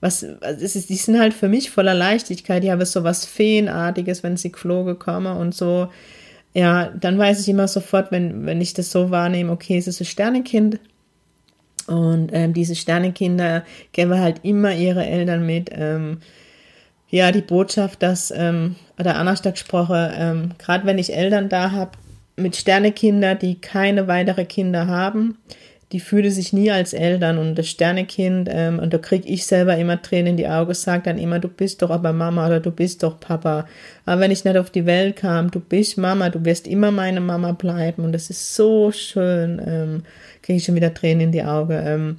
was, 0.00 0.24
also 0.24 0.64
es 0.64 0.76
ist, 0.76 0.90
die 0.90 0.96
sind 0.96 1.18
halt 1.18 1.34
für 1.34 1.48
mich 1.48 1.70
voller 1.70 1.94
Leichtigkeit, 1.94 2.62
die 2.62 2.70
haben 2.70 2.84
so 2.84 3.04
was 3.04 3.26
Feenartiges, 3.26 4.22
wenn 4.22 4.36
sie 4.36 4.52
geflogen 4.52 4.98
kommen 4.98 5.36
und 5.36 5.54
so. 5.54 5.88
Ja, 6.54 6.86
dann 6.88 7.18
weiß 7.18 7.40
ich 7.40 7.48
immer 7.48 7.68
sofort, 7.68 8.10
wenn, 8.10 8.46
wenn 8.46 8.60
ich 8.60 8.74
das 8.74 8.90
so 8.90 9.10
wahrnehme, 9.10 9.52
okay, 9.52 9.76
es 9.76 9.86
ist 9.86 10.00
ein 10.00 10.06
Sternekind. 10.06 10.78
Und 11.86 12.30
ähm, 12.32 12.52
diese 12.52 12.76
Sternekinder 12.76 13.64
geben 13.92 14.18
halt 14.18 14.40
immer 14.44 14.74
ihre 14.74 15.06
Eltern 15.06 15.46
mit. 15.46 15.70
Ähm, 15.72 16.18
ja, 17.10 17.32
die 17.32 17.40
Botschaft, 17.40 18.02
dass, 18.02 18.30
ähm, 18.30 18.76
oder 18.98 19.16
anders 19.16 19.42
gesprochen, 19.42 20.10
ähm, 20.14 20.50
gerade 20.58 20.84
wenn 20.86 20.98
ich 20.98 21.14
Eltern 21.14 21.48
da 21.48 21.70
habe, 21.70 21.92
mit 22.36 22.56
Sternekinder, 22.56 23.34
die 23.34 23.60
keine 23.60 24.06
weitere 24.06 24.44
Kinder 24.44 24.86
haben, 24.86 25.38
die 25.92 26.00
fühlte 26.00 26.30
sich 26.30 26.52
nie 26.52 26.70
als 26.70 26.92
Eltern 26.92 27.38
und 27.38 27.54
das 27.54 27.68
Sternekind, 27.68 28.48
ähm, 28.52 28.78
und 28.78 28.92
da 28.92 28.98
krieg 28.98 29.22
ich 29.24 29.46
selber 29.46 29.76
immer 29.76 30.00
Tränen 30.02 30.32
in 30.32 30.36
die 30.36 30.48
Augen, 30.48 30.74
sagt 30.74 31.06
dann 31.06 31.16
immer, 31.18 31.38
du 31.38 31.48
bist 31.48 31.80
doch 31.80 31.90
aber 31.90 32.12
Mama 32.12 32.46
oder 32.46 32.60
du 32.60 32.70
bist 32.70 33.02
doch 33.02 33.18
Papa. 33.18 33.66
Aber 34.04 34.20
wenn 34.20 34.30
ich 34.30 34.44
nicht 34.44 34.56
auf 34.58 34.70
die 34.70 34.84
Welt 34.84 35.16
kam, 35.16 35.50
du 35.50 35.60
bist 35.60 35.96
Mama, 35.96 36.28
du 36.28 36.44
wirst 36.44 36.66
immer 36.66 36.90
meine 36.90 37.20
Mama 37.20 37.52
bleiben 37.52 38.04
und 38.04 38.12
das 38.12 38.28
ist 38.28 38.54
so 38.54 38.92
schön, 38.92 39.62
ähm, 39.66 40.02
kriege 40.42 40.58
ich 40.58 40.64
schon 40.64 40.74
wieder 40.74 40.92
Tränen 40.92 41.22
in 41.22 41.32
die 41.32 41.44
Augen. 41.44 41.80
Ähm, 41.82 42.16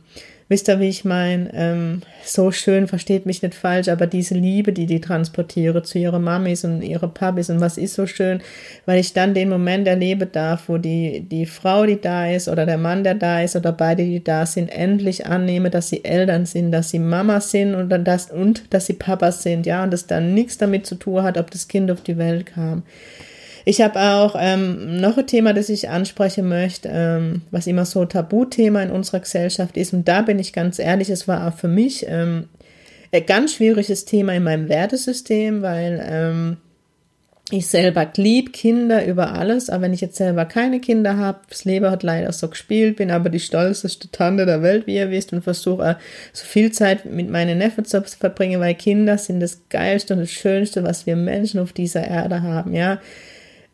Wisst 0.50 0.68
ihr, 0.68 0.80
wie 0.80 0.90
ich 0.90 1.06
meine? 1.06 1.52
Ähm, 1.54 2.02
so 2.26 2.52
schön, 2.52 2.88
versteht 2.88 3.28
mich 3.28 3.44
nicht 3.44 3.54
falsch, 3.54 3.88
aber 3.88 4.08
diese 4.08 4.34
Liebe, 4.34 4.74
die 4.74 4.88
die 4.88 5.00
transportiere 5.00 5.84
zu 5.84 6.00
ihrer 6.00 6.18
Mamis 6.18 6.66
und 6.66 6.82
ihre 6.82 7.08
Papis 7.08 7.52
und 7.52 7.62
was 7.62 7.78
ist 7.78 7.94
so 7.94 8.08
schön, 8.08 8.42
weil 8.88 9.00
ich 9.00 9.14
dann 9.14 9.36
den 9.36 9.50
Moment 9.50 9.88
erleben 9.88 10.28
darf, 10.32 10.64
wo 10.68 10.80
die, 10.80 11.22
die 11.22 11.46
Frau, 11.46 11.86
die 11.86 12.02
da 12.02 12.32
ist 12.32 12.48
oder 12.48 12.66
der 12.66 12.80
Mann, 12.80 13.04
der 13.04 13.14
da 13.14 13.44
ist 13.44 13.56
oder 13.56 13.72
beide, 13.72 14.04
die 14.04 14.24
da 14.24 14.48
sind, 14.48 14.70
endlich 14.70 15.28
annehme, 15.28 15.70
dass 15.70 15.90
sie 15.90 16.04
Eltern 16.04 16.48
sind, 16.48 16.72
dass 16.72 16.90
sie 16.90 17.00
Mama 17.00 17.42
sind 17.42 17.76
und, 17.76 17.90
dann 17.90 18.04
das, 18.04 18.32
und 18.32 18.74
dass 18.74 18.88
sie 18.88 18.94
Papas 18.94 19.44
sind, 19.44 19.68
ja, 19.68 19.84
und 19.84 19.94
das 19.94 20.08
dann 20.08 20.34
nichts 20.34 20.58
damit 20.58 20.88
zu 20.88 20.96
tun 20.96 21.22
hat, 21.22 21.38
ob 21.38 21.52
das 21.52 21.68
Kind 21.68 21.92
auf 21.92 22.02
die 22.02 22.18
Welt 22.18 22.48
kam. 22.48 22.82
Ich 23.70 23.82
habe 23.82 24.00
auch 24.00 24.36
ähm, 24.36 25.00
noch 25.00 25.20
ein 25.20 25.28
Thema, 25.28 25.54
das 25.54 25.70
ich 25.70 25.90
ansprechen 25.90 26.50
möchte, 26.50 26.90
ähm, 26.92 27.44
was 27.52 27.68
immer 27.68 27.86
so 27.86 28.04
Tabuthema 28.04 28.82
in 28.82 28.90
unserer 28.90 29.20
Gesellschaft 29.20 29.78
ist. 29.78 29.94
Und 29.94 30.08
da 30.08 30.24
bin 30.24 30.40
ich 30.40 30.54
ganz 30.54 30.80
ehrlich, 30.80 31.12
es 31.12 31.28
war 31.28 31.48
auch 31.48 31.56
für 31.56 31.68
mich 31.68 32.04
ähm, 32.08 32.46
ein 33.12 33.26
ganz 33.28 33.54
schwieriges 33.54 34.06
Thema 34.06 34.34
in 34.34 34.42
meinem 34.42 34.70
Wertesystem, 34.70 35.62
weil 35.62 36.04
ähm, 36.04 36.58
ich 37.52 37.68
selber 37.68 38.08
lieb 38.16 38.54
Kinder 38.54 39.06
über 39.06 39.34
alles, 39.34 39.70
aber 39.70 39.84
wenn 39.84 39.94
ich 39.94 40.02
jetzt 40.02 40.18
selber 40.18 40.46
keine 40.46 40.80
Kinder 40.80 41.18
habe, 41.18 41.42
das 41.48 41.64
Leben 41.64 41.92
hat 41.92 42.02
leider 42.02 42.32
so 42.32 42.48
gespielt, 42.48 42.96
bin 42.96 43.12
aber 43.12 43.30
die 43.30 43.40
stolzeste 43.40 44.10
Tante 44.10 44.48
der 44.48 44.64
Welt, 44.64 44.88
wie 44.88 44.96
ihr 44.96 45.12
wisst, 45.12 45.32
und 45.32 45.44
versuche 45.44 45.98
so 46.34 46.44
viel 46.44 46.72
Zeit 46.72 47.06
mit 47.06 47.30
meinen 47.30 47.60
Neffen 47.60 47.86
zu 47.86 48.02
verbringen, 48.02 48.62
weil 48.62 48.74
Kinder 48.74 49.20
sind 49.20 49.42
das 49.42 49.62
Geilste 49.70 50.16
und 50.16 50.22
das 50.22 50.32
Schönste, 50.32 50.84
was 50.84 51.06
wir 51.06 51.16
Menschen 51.16 51.60
auf 51.60 51.72
dieser 51.72 52.04
Erde 52.04 52.42
haben, 52.42 52.74
ja 52.74 53.00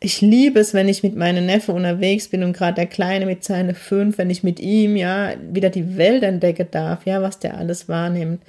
ich 0.05 0.21
liebe 0.21 0.59
es, 0.59 0.75
wenn 0.75 0.87
ich 0.87 1.01
mit 1.01 1.15
meinem 1.15 1.47
Neffe 1.47 1.71
unterwegs 1.71 2.27
bin 2.27 2.43
und 2.43 2.53
gerade 2.53 2.75
der 2.75 2.85
Kleine 2.85 3.25
mit 3.25 3.43
seinen 3.43 3.73
fünf, 3.73 4.19
wenn 4.19 4.29
ich 4.29 4.43
mit 4.43 4.59
ihm 4.59 4.95
ja 4.95 5.31
wieder 5.51 5.71
die 5.71 5.97
Welt 5.97 6.21
entdecken 6.21 6.67
darf, 6.69 7.07
ja, 7.07 7.23
was 7.23 7.39
der 7.39 7.57
alles 7.57 7.89
wahrnimmt. 7.89 8.43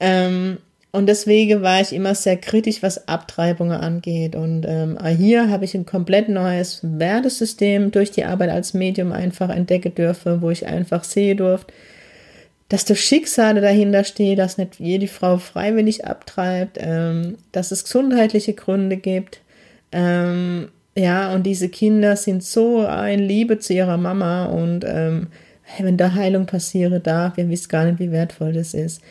Ähm, 0.00 0.56
und 0.90 1.06
deswegen 1.06 1.60
war 1.60 1.82
ich 1.82 1.92
immer 1.92 2.14
sehr 2.14 2.38
kritisch, 2.38 2.82
was 2.82 3.06
Abtreibungen 3.06 3.78
angeht. 3.78 4.34
Und 4.34 4.64
ähm, 4.66 4.98
hier 5.06 5.50
habe 5.50 5.66
ich 5.66 5.74
ein 5.74 5.84
komplett 5.84 6.30
neues 6.30 6.80
Wertesystem 6.82 7.90
durch 7.90 8.10
die 8.10 8.24
Arbeit 8.24 8.48
als 8.48 8.72
Medium 8.72 9.12
einfach 9.12 9.50
entdecken 9.50 9.94
dürfen, 9.94 10.40
wo 10.40 10.48
ich 10.50 10.66
einfach 10.66 11.04
sehe 11.04 11.36
durfte, 11.36 11.74
dass 12.70 12.86
das 12.86 12.98
Schicksale 12.98 13.60
dahinter 13.60 14.04
steht, 14.04 14.38
dass 14.38 14.56
nicht 14.56 14.80
jede 14.80 15.06
Frau 15.06 15.36
freiwillig 15.36 16.06
abtreibt, 16.06 16.78
ähm, 16.80 17.36
dass 17.52 17.72
es 17.72 17.84
gesundheitliche 17.84 18.54
Gründe 18.54 18.96
gibt, 18.96 19.40
ähm, 19.92 20.68
ja, 20.98 21.32
und 21.32 21.44
diese 21.44 21.68
Kinder 21.68 22.16
sind 22.16 22.42
so 22.42 22.84
in 22.84 23.20
Liebe 23.20 23.58
zu 23.58 23.72
ihrer 23.72 23.96
Mama 23.96 24.46
und 24.46 24.84
ähm, 24.86 25.28
wenn 25.78 25.96
da 25.96 26.14
Heilung 26.14 26.46
passiere 26.46 26.98
darf, 26.98 27.38
ihr 27.38 27.48
wisst 27.48 27.68
gar 27.68 27.84
nicht, 27.84 28.00
wie 28.00 28.10
wertvoll 28.10 28.52
das 28.52 28.74
ist. 28.74 29.02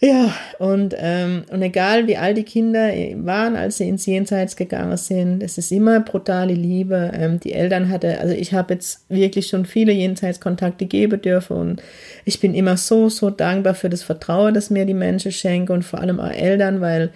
Ja, 0.00 0.32
und, 0.60 0.94
ähm, 0.96 1.42
und 1.50 1.60
egal 1.60 2.06
wie 2.06 2.16
alt 2.16 2.36
die 2.36 2.44
Kinder 2.44 2.92
waren, 3.16 3.56
als 3.56 3.78
sie 3.78 3.88
ins 3.88 4.06
Jenseits 4.06 4.54
gegangen 4.54 4.96
sind, 4.96 5.42
es 5.42 5.58
ist 5.58 5.72
immer 5.72 5.98
brutale 5.98 6.54
Liebe. 6.54 7.10
Ähm, 7.14 7.40
die 7.40 7.52
Eltern 7.52 7.88
hatte, 7.88 8.20
also 8.20 8.32
ich 8.32 8.52
habe 8.52 8.74
jetzt 8.74 9.04
wirklich 9.08 9.48
schon 9.48 9.66
viele 9.66 9.90
Jenseitskontakte 9.90 10.86
geben 10.86 11.20
dürfen 11.20 11.56
und 11.56 11.82
ich 12.24 12.38
bin 12.38 12.54
immer 12.54 12.76
so, 12.76 13.08
so 13.08 13.30
dankbar 13.30 13.74
für 13.74 13.90
das 13.90 14.04
Vertrauen, 14.04 14.54
das 14.54 14.70
mir 14.70 14.86
die 14.86 14.94
Menschen 14.94 15.32
schenken 15.32 15.72
und 15.72 15.84
vor 15.84 16.00
allem 16.00 16.20
auch 16.20 16.30
Eltern, 16.30 16.80
weil, 16.80 17.10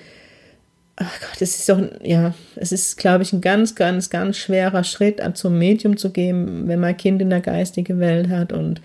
ach 1.03 1.21
Gott, 1.21 1.41
es 1.41 1.59
ist 1.59 1.69
doch, 1.69 1.81
ja, 2.03 2.35
es 2.57 2.73
ist, 2.73 2.97
glaube 2.97 3.23
ich, 3.23 3.33
ein 3.33 3.41
ganz, 3.41 3.75
ganz, 3.75 4.11
ganz 4.11 4.37
schwerer 4.37 4.85
Schritt, 4.85 5.21
zum 5.35 5.59
Medium 5.59 5.97
zu 5.97 6.11
gehen, 6.11 6.69
wenn 6.69 6.81
man 6.81 6.91
ein 6.91 6.97
Kind 6.97 7.21
in 7.23 7.31
der 7.31 7.41
geistigen 7.41 8.01
Welt 8.01 8.29
hat 8.29 8.53
und 8.53 8.81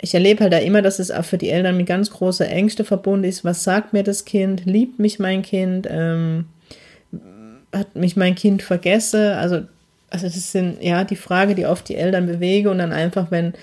ich 0.00 0.14
erlebe 0.14 0.44
halt 0.44 0.52
da 0.52 0.58
immer, 0.58 0.80
dass 0.80 1.00
es 1.00 1.10
auch 1.10 1.24
für 1.24 1.38
die 1.38 1.50
Eltern 1.50 1.76
mit 1.76 1.86
ganz 1.86 2.10
großer 2.10 2.48
Ängste 2.48 2.84
verbunden 2.84 3.24
ist. 3.24 3.44
Was 3.44 3.64
sagt 3.64 3.92
mir 3.92 4.04
das 4.04 4.24
Kind? 4.24 4.64
Liebt 4.64 5.00
mich 5.00 5.18
mein 5.18 5.42
Kind? 5.42 5.88
Ähm, 5.90 6.46
hat 7.74 7.96
mich 7.96 8.16
mein 8.16 8.36
Kind 8.36 8.62
vergessen? 8.62 9.32
Also, 9.32 9.62
also 10.10 10.26
das 10.26 10.52
sind 10.52 10.80
ja 10.82 11.02
die 11.02 11.16
Frage, 11.16 11.56
die 11.56 11.66
oft 11.66 11.88
die 11.88 11.96
Eltern 11.96 12.26
bewege 12.26 12.70
und 12.70 12.78
dann 12.78 12.92
einfach, 12.92 13.32
wenn 13.32 13.54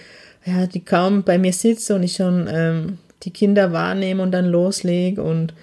ja, 0.46 0.68
die 0.68 0.84
kaum 0.84 1.24
bei 1.24 1.38
mir 1.38 1.54
sitze 1.54 1.96
und 1.96 2.04
ich 2.04 2.16
schon 2.16 2.48
ähm, 2.52 2.98
die 3.24 3.32
Kinder 3.32 3.72
wahrnehme 3.72 4.22
und 4.22 4.32
dann 4.32 4.46
loslege 4.46 5.24
und 5.24 5.54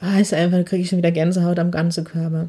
ah, 0.00 0.18
ist 0.18 0.34
einfach, 0.34 0.64
kriege 0.64 0.82
ich 0.82 0.88
schon 0.88 0.98
wieder 0.98 1.10
Gänsehaut 1.10 1.58
am 1.58 1.70
ganzen 1.70 2.04
Körper. 2.04 2.48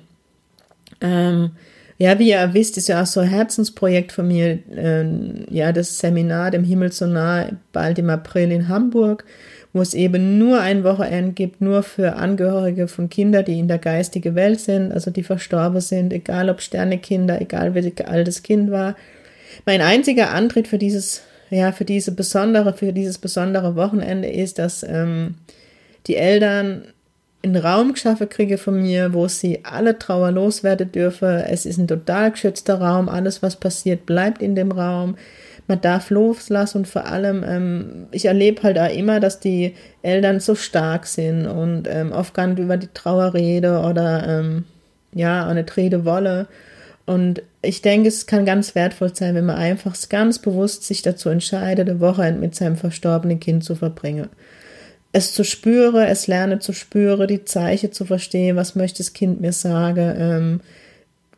Ähm, 1.01 1.51
ja, 1.99 2.19
wie 2.19 2.29
ihr 2.29 2.53
wisst, 2.53 2.77
ist 2.77 2.89
ja 2.89 3.01
auch 3.01 3.07
so 3.07 3.21
ein 3.21 3.29
Herzensprojekt 3.29 4.11
von 4.11 4.27
mir, 4.27 4.59
äh, 4.75 5.05
ja, 5.49 5.71
das 5.71 5.97
Seminar 5.97 6.51
dem 6.51 6.63
Himmel 6.63 6.91
so 6.91 7.07
nah, 7.07 7.49
bald 7.73 7.97
im 7.97 8.09
April 8.09 8.51
in 8.51 8.67
Hamburg, 8.67 9.25
wo 9.73 9.81
es 9.81 9.95
eben 9.95 10.37
nur 10.37 10.61
ein 10.61 10.83
Wochenende 10.83 11.33
gibt, 11.33 11.59
nur 11.59 11.81
für 11.81 12.15
Angehörige 12.15 12.87
von 12.87 13.09
Kindern, 13.09 13.45
die 13.45 13.57
in 13.57 13.67
der 13.67 13.79
geistigen 13.79 14.35
Welt 14.35 14.59
sind, 14.59 14.91
also 14.91 15.09
die 15.09 15.23
verstorben 15.23 15.81
sind, 15.81 16.13
egal 16.13 16.49
ob 16.49 16.61
Sternekinder, 16.61 17.41
egal 17.41 17.73
wie 17.73 17.93
alt 18.03 18.27
das 18.27 18.43
Kind 18.43 18.69
war. 18.69 18.95
Mein 19.65 19.81
einziger 19.81 20.31
Antritt 20.31 20.67
für 20.67 20.77
dieses, 20.77 21.23
ja, 21.49 21.71
für 21.71 21.85
diese 21.85 22.11
besondere, 22.11 22.73
für 22.73 22.93
dieses 22.93 23.17
besondere 23.17 23.75
Wochenende 23.75 24.29
ist, 24.29 24.59
dass 24.59 24.83
ähm, 24.83 25.35
die 26.05 26.15
Eltern 26.15 26.83
einen 27.43 27.55
Raum 27.55 27.93
geschaffen 27.93 28.29
kriege 28.29 28.57
von 28.57 28.81
mir, 28.81 29.13
wo 29.13 29.27
sie 29.27 29.63
alle 29.63 29.97
Trauer 29.97 30.31
loswerden 30.31 30.91
dürfen. 30.91 31.27
Es 31.27 31.65
ist 31.65 31.77
ein 31.77 31.87
total 31.87 32.31
geschützter 32.31 32.81
Raum. 32.81 33.09
Alles, 33.09 33.41
was 33.41 33.55
passiert, 33.55 34.05
bleibt 34.05 34.41
in 34.41 34.55
dem 34.55 34.71
Raum. 34.71 35.17
Man 35.67 35.81
darf 35.81 36.09
loslassen 36.09 36.79
und 36.79 36.87
vor 36.87 37.05
allem, 37.05 37.43
ähm, 37.45 38.07
ich 38.11 38.25
erlebe 38.25 38.63
halt 38.63 38.79
auch 38.79 38.93
immer, 38.93 39.19
dass 39.19 39.39
die 39.39 39.75
Eltern 40.01 40.39
so 40.39 40.55
stark 40.55 41.05
sind 41.05 41.45
und 41.45 41.87
ähm, 41.89 42.13
oft 42.13 42.33
gar 42.33 42.47
nicht 42.47 42.59
über 42.59 42.77
die 42.77 42.87
Trauer 42.93 43.33
rede 43.33 43.81
oder 43.81 44.25
ähm, 44.27 44.63
ja, 45.13 45.53
nicht 45.53 45.75
rede 45.75 46.05
wolle. 46.05 46.47
Und 47.05 47.41
ich 47.61 47.81
denke, 47.81 48.07
es 48.07 48.27
kann 48.27 48.45
ganz 48.45 48.75
wertvoll 48.75 49.13
sein, 49.13 49.35
wenn 49.35 49.45
man 49.45 49.57
einfach 49.57 49.95
ganz 50.09 50.39
bewusst 50.39 50.83
sich 50.83 51.01
dazu 51.01 51.29
entscheidet, 51.29 51.89
eine 51.89 51.99
Woche 51.99 52.31
mit 52.31 52.55
seinem 52.55 52.77
verstorbenen 52.77 53.39
Kind 53.39 53.63
zu 53.63 53.75
verbringen 53.75 54.29
es 55.17 55.33
zu 55.33 55.43
spüren, 55.43 56.03
es 56.07 56.27
lerne 56.27 56.59
zu 56.59 56.73
spüren, 56.73 57.27
die 57.27 57.43
Zeichen 57.43 57.91
zu 57.91 58.05
verstehen, 58.05 58.55
was 58.55 58.75
möchte 58.75 58.99
das 58.99 59.13
Kind 59.13 59.41
mir 59.41 59.51
sagen, 59.51 60.15
ähm, 60.17 60.61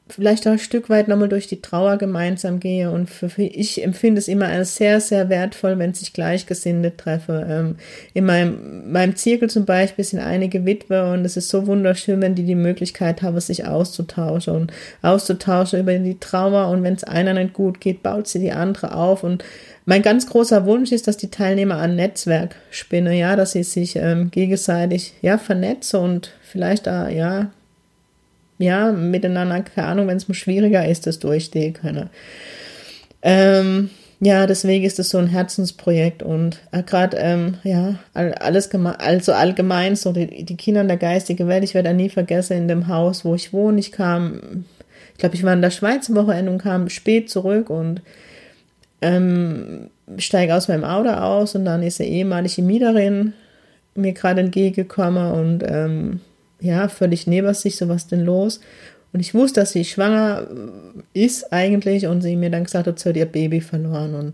vielleicht 0.09 0.47
auch 0.47 0.53
ein 0.53 0.59
Stück 0.59 0.89
weit 0.89 1.07
nochmal 1.07 1.29
durch 1.29 1.47
die 1.47 1.61
Trauer 1.61 1.97
gemeinsam 1.97 2.59
gehe 2.59 2.91
und 2.91 3.09
für, 3.09 3.29
ich 3.41 3.83
empfinde 3.83 4.19
es 4.19 4.27
immer 4.27 4.47
als 4.47 4.75
sehr, 4.75 4.99
sehr 5.01 5.29
wertvoll, 5.29 5.77
wenn 5.79 5.93
sich 5.93 6.13
Gleichgesinnte 6.13 6.97
treffen. 6.97 7.45
Ähm, 7.47 7.75
in 8.13 8.25
meinem, 8.25 8.91
meinem 8.91 9.15
Zirkel 9.15 9.49
zum 9.49 9.65
Beispiel 9.65 10.03
sind 10.03 10.19
einige 10.19 10.65
Witwe 10.65 11.11
und 11.11 11.25
es 11.25 11.37
ist 11.37 11.49
so 11.49 11.67
wunderschön, 11.67 12.21
wenn 12.21 12.35
die 12.35 12.43
die 12.43 12.55
Möglichkeit 12.55 13.21
haben, 13.21 13.39
sich 13.39 13.65
auszutauschen 13.65 14.55
und 14.55 14.73
auszutauschen 15.01 15.79
über 15.79 15.93
die 15.97 16.19
Trauer 16.19 16.69
und 16.69 16.83
wenn 16.83 16.95
es 16.95 17.03
einer 17.03 17.33
nicht 17.33 17.53
gut 17.53 17.79
geht, 17.79 18.03
baut 18.03 18.27
sie 18.27 18.39
die 18.39 18.51
andere 18.51 18.95
auf 18.95 19.23
und 19.23 19.43
mein 19.85 20.03
ganz 20.03 20.27
großer 20.27 20.65
Wunsch 20.65 20.91
ist, 20.91 21.07
dass 21.07 21.17
die 21.17 21.31
Teilnehmer 21.31 21.79
ein 21.79 21.95
Netzwerk 21.95 22.55
spinnen, 22.69 23.13
ja, 23.13 23.35
dass 23.35 23.53
sie 23.53 23.63
sich 23.63 23.95
ähm, 23.95 24.29
gegenseitig 24.29 25.13
ja 25.21 25.39
vernetzen 25.39 25.99
und 25.99 26.31
vielleicht 26.43 26.85
da 26.85 27.09
ja 27.09 27.49
ja 28.59 28.91
miteinander, 28.91 29.61
keine 29.61 29.87
Ahnung, 29.87 30.07
wenn 30.07 30.17
es 30.17 30.27
mal 30.27 30.35
schwieriger 30.35 30.87
ist, 30.87 31.07
das 31.07 31.17
durchstehen 31.17 31.73
können. 31.73 32.09
Ähm, 33.21 33.89
ja, 34.19 34.45
deswegen 34.47 34.85
ist 34.85 34.99
es 34.99 35.09
so 35.09 35.17
ein 35.17 35.27
Herzensprojekt 35.27 36.21
und 36.23 36.59
äh, 36.71 36.83
gerade 36.83 37.17
ähm, 37.17 37.55
ja 37.63 37.95
alles 38.13 38.69
also 38.73 39.31
allgemein 39.31 39.95
so 39.95 40.11
die, 40.11 40.43
die 40.43 40.57
Kinder 40.57 40.81
in 40.81 40.89
der 40.89 40.97
geistigen 40.97 41.47
Welt. 41.47 41.63
Ich 41.63 41.73
werde 41.73 41.93
nie 41.93 42.09
vergessen 42.09 42.57
in 42.57 42.67
dem 42.67 42.87
Haus, 42.89 43.23
wo 43.23 43.33
ich 43.33 43.53
wohne. 43.53 43.79
Ich 43.79 43.93
kam, 43.93 44.65
ich 45.13 45.19
glaube, 45.19 45.35
ich 45.35 45.43
war 45.43 45.53
in 45.53 45.61
der 45.61 45.71
Schweiz 45.71 46.13
Wochenende 46.13 46.51
und 46.51 46.61
kam 46.61 46.89
spät 46.89 47.29
zurück 47.29 47.69
und 47.69 48.01
ähm, 49.01 49.89
steige 50.17 50.53
aus 50.53 50.67
meinem 50.67 50.83
Auto 50.83 51.09
aus 51.09 51.55
und 51.55 51.63
dann 51.63 51.81
ist 51.81 52.01
eine 52.01 52.09
ehemalige 52.09 52.61
Mieterin 52.61 53.33
mir 53.95 54.13
gerade 54.13 54.41
entgegengekommen 54.41 55.31
und 55.31 55.63
ähm, 55.65 56.21
ja, 56.59 56.87
völlig 56.87 57.27
neben 57.27 57.53
sich, 57.53 57.77
so 57.77 57.87
was 57.89 58.07
denn 58.07 58.21
los? 58.21 58.59
Und 59.11 59.19
ich 59.19 59.33
wusste, 59.33 59.61
dass 59.61 59.71
sie 59.71 59.85
schwanger 59.85 60.47
ist 61.13 61.51
eigentlich 61.51 62.05
und 62.07 62.21
sie 62.21 62.35
mir 62.35 62.49
dann 62.49 62.65
gesagt 62.65 62.87
hat, 62.87 62.99
sie 62.99 63.09
hat 63.09 63.17
ihr 63.17 63.25
Baby 63.25 63.61
verloren 63.61 64.13
und 64.13 64.33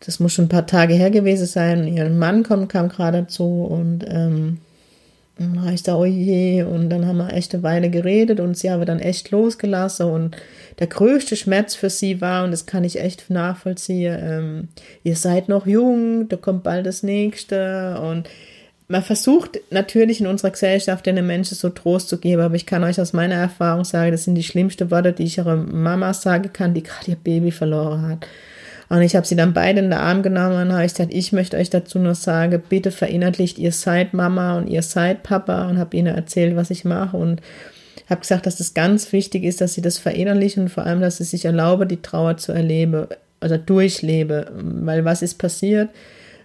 das 0.00 0.20
muss 0.20 0.32
schon 0.32 0.46
ein 0.46 0.50
paar 0.50 0.66
Tage 0.66 0.94
her 0.94 1.10
gewesen 1.10 1.46
sein. 1.46 1.86
Ihr 1.86 2.08
Mann 2.08 2.42
kommt, 2.42 2.70
kam 2.70 2.88
gerade 2.88 3.22
dazu 3.22 3.64
und 3.64 4.04
ähm, 4.08 4.58
dann 5.38 5.62
war 5.62 5.72
ich 5.72 5.82
da, 5.82 5.96
oh 5.96 6.06
je, 6.06 6.62
und 6.62 6.88
dann 6.88 7.06
haben 7.06 7.18
wir 7.18 7.32
echt 7.34 7.52
eine 7.52 7.62
Weile 7.62 7.90
geredet 7.90 8.40
und 8.40 8.56
sie 8.56 8.70
habe 8.70 8.86
dann 8.86 9.00
echt 9.00 9.30
losgelassen 9.30 10.06
und 10.06 10.36
der 10.78 10.86
größte 10.86 11.36
Schmerz 11.36 11.74
für 11.74 11.90
sie 11.90 12.22
war, 12.22 12.44
und 12.44 12.52
das 12.52 12.64
kann 12.64 12.84
ich 12.84 13.00
echt 13.00 13.28
nachvollziehen, 13.28 14.18
ähm, 14.18 14.68
ihr 15.02 15.16
seid 15.16 15.50
noch 15.50 15.66
jung, 15.66 16.28
da 16.28 16.36
kommt 16.36 16.62
bald 16.62 16.86
das 16.86 17.02
nächste 17.02 18.00
und 18.00 18.30
man 18.88 19.02
versucht 19.02 19.58
natürlich 19.70 20.20
in 20.20 20.26
unserer 20.26 20.50
Gesellschaft 20.50 21.06
den 21.06 21.26
Menschen 21.26 21.56
so 21.56 21.70
Trost 21.70 22.08
zu 22.08 22.18
geben, 22.18 22.42
aber 22.42 22.54
ich 22.54 22.66
kann 22.66 22.84
euch 22.84 23.00
aus 23.00 23.12
meiner 23.12 23.34
Erfahrung 23.34 23.84
sagen, 23.84 24.12
das 24.12 24.24
sind 24.24 24.36
die 24.36 24.44
schlimmsten 24.44 24.90
Worte, 24.90 25.12
die 25.12 25.24
ich 25.24 25.38
ihrer 25.38 25.56
Mama 25.56 26.14
sagen 26.14 26.52
kann, 26.52 26.74
die 26.74 26.84
gerade 26.84 27.10
ihr 27.10 27.16
Baby 27.16 27.50
verloren 27.50 28.02
hat. 28.08 28.26
Und 28.88 29.02
ich 29.02 29.16
habe 29.16 29.26
sie 29.26 29.34
dann 29.34 29.52
beide 29.52 29.80
in 29.80 29.86
den 29.86 29.98
Arm 29.98 30.22
genommen 30.22 30.60
und 30.60 30.72
habe 30.72 30.84
gesagt, 30.84 31.12
ich 31.12 31.32
möchte 31.32 31.56
euch 31.56 31.70
dazu 31.70 31.98
nur 31.98 32.14
sagen, 32.14 32.62
bitte 32.68 32.92
verinnerlicht, 32.92 33.58
ihr 33.58 33.72
seid 33.72 34.14
Mama 34.14 34.56
und 34.58 34.68
ihr 34.68 34.82
seid 34.82 35.24
Papa 35.24 35.68
und 35.68 35.78
habe 35.78 35.96
ihnen 35.96 36.14
erzählt, 36.14 36.54
was 36.54 36.70
ich 36.70 36.84
mache 36.84 37.16
und 37.16 37.40
habe 38.08 38.20
gesagt, 38.20 38.46
dass 38.46 38.54
es 38.54 38.68
das 38.68 38.74
ganz 38.74 39.12
wichtig 39.12 39.42
ist, 39.42 39.60
dass 39.60 39.74
sie 39.74 39.82
das 39.82 39.98
verinnerlichen 39.98 40.64
und 40.64 40.68
vor 40.68 40.84
allem, 40.84 41.00
dass 41.00 41.16
sie 41.16 41.24
sich 41.24 41.44
erlaube, 41.44 41.86
die 41.86 42.02
Trauer 42.02 42.36
zu 42.36 42.52
erleben, 42.52 43.08
also 43.40 43.56
durchlebe, 43.56 44.52
weil 44.54 45.04
was 45.04 45.22
ist 45.22 45.34
passiert? 45.34 45.88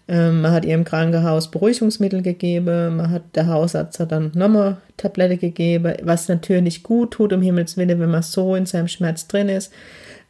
Ähm, 0.07 0.41
man 0.41 0.51
hat 0.51 0.65
ihr 0.65 0.75
im 0.75 0.83
Krankenhaus 0.83 1.51
Beruhigungsmittel 1.51 2.21
gegeben, 2.21 2.97
man 2.97 3.11
hat, 3.11 3.35
der 3.35 3.47
Hausarzt 3.47 3.99
hat 3.99 4.11
dann 4.11 4.31
nochmal 4.33 4.77
Tablette 4.97 5.37
gegeben, 5.37 5.93
was 6.03 6.27
natürlich 6.27 6.83
gut 6.83 7.11
tut, 7.11 7.33
um 7.33 7.41
Himmels 7.41 7.77
Willen, 7.77 7.99
wenn 7.99 8.11
man 8.11 8.23
so 8.23 8.55
in 8.55 8.65
seinem 8.65 8.87
Schmerz 8.87 9.27
drin 9.27 9.49
ist. 9.49 9.71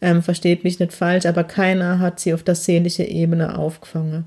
Ähm, 0.02 0.24
versteht 0.24 0.64
mich 0.64 0.80
nicht 0.80 0.94
falsch, 0.94 1.26
aber 1.26 1.44
keiner 1.44 2.00
hat 2.00 2.20
sie 2.20 2.34
auf 2.34 2.44
der 2.44 2.56
seelische 2.56 3.04
Ebene 3.04 3.58
aufgefangen. 3.58 4.26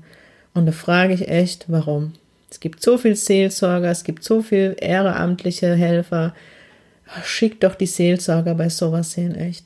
Und 0.53 0.65
da 0.65 0.71
frage 0.71 1.13
ich 1.13 1.27
echt, 1.27 1.65
warum? 1.67 2.13
Es 2.49 2.61
gibt 2.61 2.81
so 2.81 2.97
viel 2.97 3.15
Seelsorger, 3.15 3.91
es 3.91 4.05
gibt 4.05 4.23
so 4.23 4.41
viel 4.41 4.75
ehrenamtliche 4.79 5.75
Helfer. 5.75 6.33
Schickt 7.23 7.63
doch 7.63 7.75
die 7.75 7.85
Seelsorger 7.85 8.55
bei 8.55 8.69
sowas 8.69 9.13
hin, 9.13 9.35
echt. 9.35 9.65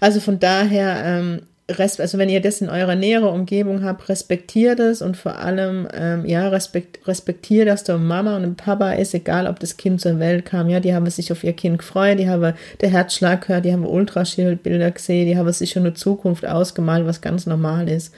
Also 0.00 0.20
von 0.20 0.40
daher, 0.40 1.02
ähm, 1.04 1.42
also 1.78 2.18
wenn 2.18 2.28
ihr 2.28 2.40
das 2.40 2.60
in 2.60 2.68
eurer 2.68 2.94
näheren 2.94 3.28
Umgebung 3.28 3.84
habt, 3.84 4.08
respektiert 4.08 4.80
es 4.80 5.02
und 5.02 5.16
vor 5.16 5.38
allem, 5.38 5.88
ähm, 5.92 6.24
ja, 6.26 6.48
respekt, 6.48 7.06
respektiert, 7.06 7.68
dass 7.68 7.84
da 7.84 7.98
Mama 7.98 8.36
und 8.36 8.44
ein 8.44 8.54
Papa 8.56 8.92
ist, 8.92 9.14
egal 9.14 9.46
ob 9.46 9.60
das 9.60 9.76
Kind 9.76 10.00
zur 10.00 10.18
Welt 10.18 10.44
kam, 10.44 10.68
ja, 10.68 10.80
die 10.80 10.94
haben 10.94 11.08
sich 11.10 11.32
auf 11.32 11.44
ihr 11.44 11.52
Kind 11.52 11.78
gefreut, 11.78 12.18
die 12.18 12.28
haben 12.28 12.54
der 12.80 12.90
Herzschlag 12.90 13.46
gehört, 13.46 13.64
die 13.64 13.72
haben 13.72 13.86
Ultraschildbilder 13.86 14.90
gesehen, 14.90 15.26
die 15.26 15.36
haben 15.36 15.50
sich 15.52 15.70
schon 15.70 15.84
eine 15.84 15.94
Zukunft 15.94 16.46
ausgemalt, 16.46 17.06
was 17.06 17.20
ganz 17.20 17.46
normal 17.46 17.88
ist. 17.88 18.12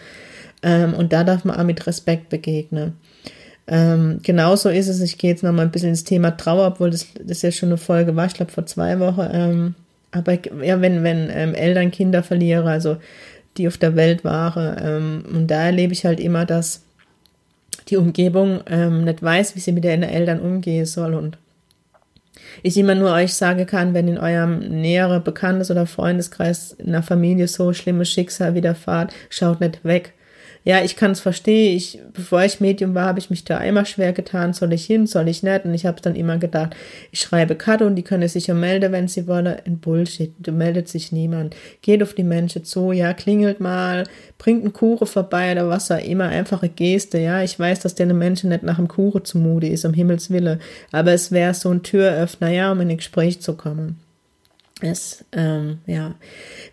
Ähm, 0.63 0.95
und 0.95 1.13
da 1.13 1.25
darf 1.25 1.45
man 1.45 1.57
auch 1.57 1.65
mit 1.65 1.87
Respekt 1.87 2.29
begegnen. 2.29 2.95
Ähm, 3.67 4.21
genauso 4.23 4.69
ist 4.69 4.89
es, 4.89 5.01
ich 5.01 5.19
gehe 5.19 5.31
jetzt 5.31 5.43
nochmal 5.43 5.67
ein 5.67 5.71
bisschen 5.71 5.91
ins 5.91 6.05
Thema 6.05 6.37
Trauer, 6.37 6.67
obwohl 6.67 6.91
das, 6.91 7.07
das 7.25 7.43
ja 7.43 7.53
schon 7.53 7.69
eine 7.69 7.79
Folge 7.79 8.17
war, 8.17 8.27
ich 8.27 8.35
glaube 8.35 8.53
vor 8.53 8.67
zwei 8.67 8.99
Wochen, 8.99 9.29
ähm, 9.33 9.75
aber 10.13 10.39
ja, 10.63 10.81
wenn, 10.81 11.03
wenn 11.03 11.31
ähm, 11.31 11.55
Eltern 11.55 11.91
Kinder 11.91 12.23
verlieren, 12.23 12.69
also 12.69 12.99
die 13.57 13.69
auf 13.69 13.79
der 13.79 13.97
Welt 13.97 14.25
waren. 14.25 14.77
Ähm, 14.81 15.25
und 15.35 15.47
da 15.49 15.63
erlebe 15.65 15.93
ich 15.93 16.05
halt 16.05 16.21
immer, 16.21 16.45
dass 16.45 16.83
die 17.89 17.97
Umgebung 17.97 18.61
ähm, 18.67 19.05
nicht 19.05 19.23
weiß, 19.23 19.57
wie 19.57 19.61
sie 19.61 19.73
mit 19.73 19.85
ihren 19.85 20.03
Eltern 20.03 20.41
umgehen 20.41 20.87
soll. 20.87 21.15
Und 21.15 21.39
ich 22.63 22.77
immer 22.77 22.95
nur 22.95 23.13
euch 23.13 23.35
sagen 23.35 23.67
kann, 23.67 23.95
wenn 23.95 24.09
in 24.09 24.19
eurem 24.19 24.59
näheren 24.59 25.23
Bekanntes- 25.23 25.71
oder 25.71 25.87
Freundeskreis 25.87 26.73
in 26.73 26.93
der 26.93 27.03
Familie 27.03 27.49
so 27.49 27.73
schlimmes 27.73 28.11
Schicksal 28.11 28.55
widerfahrt, 28.55 29.15
schaut 29.31 29.61
nicht 29.61 29.85
weg 29.85 30.15
ja, 30.65 30.83
ich 30.85 30.95
kann 30.95 31.11
es 31.11 31.21
verstehen. 31.21 31.77
Ich, 31.77 31.99
bevor 32.13 32.45
ich 32.45 32.61
Medium 32.61 32.95
war, 32.95 33.07
habe 33.07 33.19
ich 33.19 33.31
mich 33.31 33.45
da 33.45 33.59
immer 33.59 33.85
schwer 33.85 34.13
getan. 34.13 34.53
Soll 34.53 34.73
ich 34.73 34.85
hin, 34.85 35.07
soll 35.07 35.29
ich 35.29 35.43
nicht? 35.43 35.65
Und 35.65 35.75
ich 35.75 35.87
habe 35.87 36.01
dann 36.01 36.15
immer 36.15 36.39
gedacht, 36.39 36.77
ich 37.11 37.21
schreibe 37.21 37.57
Karte 37.57 37.85
und 37.87 37.97
die 37.97 38.03
können 38.03 38.29
sich 38.29 38.47
ja 38.47 38.55
melden, 38.55 38.93
wenn 38.93 39.09
sie 39.09 39.27
wollen. 39.27 39.47
Ein 39.47 39.79
Bullshit. 39.79 40.33
Da 40.39 40.53
meldet 40.53 40.89
sich 40.89 41.11
niemand. 41.11 41.57
Geht 41.83 42.03
auf 42.03 42.15
die 42.15 42.23
Menschen 42.23 42.65
zu, 42.65 42.93
ja, 42.93 43.13
klingelt 43.13 43.59
mal, 43.59 44.05
bringt 44.39 44.63
einen 44.63 44.73
Kuchen 44.73 45.07
vorbei 45.07 45.53
oder 45.53 45.69
was 45.69 45.91
auch 45.91 45.99
immer. 45.99 46.29
Einfache 46.29 46.69
Geste, 46.69 47.19
ja. 47.19 47.43
Ich 47.43 47.59
weiß, 47.59 47.81
dass 47.81 47.97
der 47.97 48.07
Menschen 48.13 48.51
nicht 48.51 48.63
nach 48.63 48.77
dem 48.77 48.89
Kuchen 48.89 49.25
zumute 49.25 49.67
ist, 49.67 49.85
um 49.85 49.95
Himmels 49.95 50.31
Wille. 50.31 50.61
Aber 50.93 51.13
es 51.13 51.33
wäre 51.33 51.55
so 51.55 51.71
ein 51.71 51.83
Türöffner, 51.83 52.51
ja, 52.51 52.71
um 52.71 52.81
in 52.81 52.91
ein 52.91 52.97
Gespräch 52.99 53.41
zu 53.41 53.57
kommen 53.57 54.02
ist, 54.83 55.25
ähm, 55.33 55.79
ja, 55.87 56.15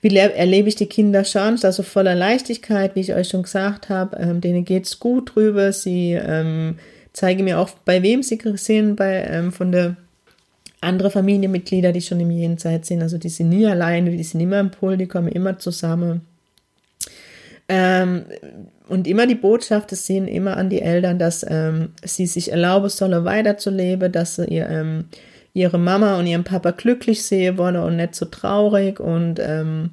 wie 0.02 0.16
erlebe 0.16 0.70
ich 0.70 0.76
die 0.76 0.88
Kinder 0.88 1.24
schon, 1.24 1.58
also 1.64 1.84
voller 1.84 2.16
Leichtigkeit, 2.16 2.96
wie 2.96 3.02
ich 3.02 3.14
euch 3.14 3.30
schon 3.30 3.44
gesagt 3.44 3.90
habe, 3.90 4.18
ähm, 4.18 4.42
denen 4.42 4.66
geht's 4.66 5.00
gut 5.00 5.36
drüber, 5.36 5.72
sie 5.72 6.14
ähm, 6.14 6.76
zeigen 7.14 7.44
mir 7.44 7.60
auch, 7.60 7.70
bei 7.86 8.02
wem 8.02 8.24
sie 8.24 8.40
sind, 8.56 8.96
bei, 8.96 9.24
ähm, 9.30 9.52
von 9.52 9.72
der 9.72 9.96
andere 10.82 11.12
Familienmitglieder, 11.12 11.92
die 11.92 12.02
schon 12.02 12.20
im 12.20 12.32
Jenseits 12.32 12.88
sind, 12.88 13.02
also 13.02 13.18
die 13.18 13.30
sind 13.30 13.50
nie 13.50 13.68
alleine, 13.68 14.12
die 14.12 14.24
sind 14.24 14.40
immer 14.40 14.60
im 14.60 14.72
Pool, 14.72 14.98
die 14.98 15.08
kommen 15.08 15.28
immer 15.28 15.60
zusammen. 15.60 16.22
Ähm, 17.68 18.26
und 18.88 19.08
immer 19.08 19.28
die 19.28 19.36
Botschaft, 19.36 19.92
es 19.92 20.08
sehen 20.08 20.28
immer 20.28 20.58
an 20.58 20.70
die 20.70 20.82
Eltern, 20.82 21.20
dass 21.20 21.46
ähm, 21.48 21.90
sie 22.04 22.26
sich 22.26 22.52
erlauben 22.52 22.90
sollen, 22.90 23.24
weiterzuleben, 23.24 24.12
dass 24.12 24.38
sie 24.38 24.46
ihr, 24.46 24.68
ähm, 24.68 25.06
ihre 25.60 25.78
Mama 25.78 26.18
und 26.18 26.28
ihren 26.28 26.44
Papa 26.44 26.72
glücklich 26.72 27.24
sehen 27.24 27.58
wollen 27.58 27.76
und 27.76 27.98
nicht 27.98 28.16
so 28.16 28.26
traurig 28.26 29.00
und 29.00 29.40
ähm, 29.40 29.92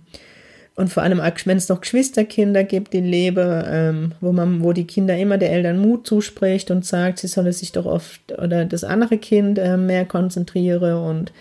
und 0.77 0.93
vor 0.93 1.03
allem, 1.03 1.23
wenn 1.47 1.57
es 1.57 1.71
noch 1.71 1.81
Geschwisterkinder 1.81 2.63
gibt, 2.63 2.93
die 2.93 3.01
leben, 3.01 3.65
ähm, 3.67 4.13
wo 4.21 4.33
man, 4.33 4.63
wo 4.63 4.75
die 4.75 4.87
Kinder 4.87 5.17
immer 5.17 5.39
der 5.39 5.51
Eltern 5.51 5.79
Mut 5.79 6.07
zuspricht 6.07 6.71
und 6.71 6.85
sagt, 6.85 7.19
sie 7.19 7.29
solle 7.29 7.55
sich 7.55 7.73
doch 7.73 7.87
oft 7.87 8.21
oder 8.33 8.67
das 8.67 8.85
andere 8.85 9.17
Kind 9.17 9.59
äh, 9.59 9.79
mehr 9.79 10.05
konzentriere. 10.05 11.01
Und 11.01 11.33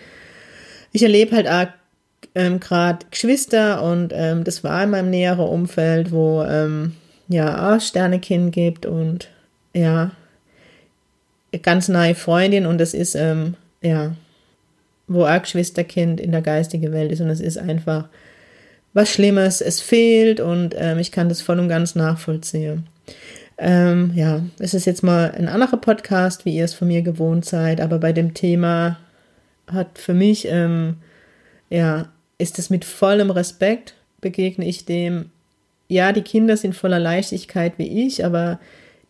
ich 0.92 1.02
erlebe 1.02 1.36
halt 1.36 1.48
auch 1.48 1.66
ähm, 2.34 2.60
gerade 2.60 3.04
Geschwister 3.10 3.82
und 3.82 4.10
ähm, 4.14 4.42
das 4.42 4.64
war 4.64 4.82
in 4.84 4.90
meinem 4.90 5.10
näheren 5.10 5.46
Umfeld, 5.46 6.12
wo 6.12 6.42
ähm, 6.42 6.92
ja 7.28 7.74
auch 7.74 7.80
Sternekind 7.80 8.52
gibt 8.52 8.86
und 8.86 9.28
ja 9.74 10.12
ganz 11.62 11.88
nahe 11.88 12.14
Freundin 12.14 12.64
und 12.64 12.78
das 12.78 12.94
ist 12.94 13.14
ähm, 13.14 13.54
ja, 13.86 14.14
wo 15.08 15.24
ein 15.24 15.42
Geschwisterkind 15.42 16.20
in 16.20 16.32
der 16.32 16.42
geistigen 16.42 16.92
Welt 16.92 17.12
ist 17.12 17.20
und 17.20 17.30
es 17.30 17.40
ist 17.40 17.58
einfach 17.58 18.08
was 18.92 19.10
Schlimmes, 19.10 19.60
es 19.60 19.80
fehlt 19.80 20.40
und 20.40 20.74
ähm, 20.78 20.98
ich 20.98 21.12
kann 21.12 21.28
das 21.28 21.42
voll 21.42 21.58
und 21.58 21.68
ganz 21.68 21.94
nachvollziehen. 21.94 22.86
Ähm, 23.58 24.12
ja, 24.14 24.42
es 24.58 24.74
ist 24.74 24.86
jetzt 24.86 25.02
mal 25.02 25.30
ein 25.32 25.48
anderer 25.48 25.76
Podcast, 25.76 26.44
wie 26.44 26.56
ihr 26.56 26.64
es 26.64 26.74
von 26.74 26.88
mir 26.88 27.02
gewohnt 27.02 27.44
seid, 27.44 27.80
aber 27.80 27.98
bei 27.98 28.12
dem 28.12 28.34
Thema 28.34 28.98
hat 29.70 29.98
für 29.98 30.14
mich, 30.14 30.46
ähm, 30.48 30.96
ja, 31.70 32.08
ist 32.38 32.58
es 32.58 32.70
mit 32.70 32.84
vollem 32.84 33.30
Respekt, 33.30 33.94
begegne 34.20 34.66
ich 34.66 34.84
dem, 34.84 35.30
ja, 35.88 36.12
die 36.12 36.22
Kinder 36.22 36.56
sind 36.56 36.74
voller 36.74 36.98
Leichtigkeit 36.98 37.74
wie 37.76 38.06
ich, 38.06 38.24
aber 38.24 38.58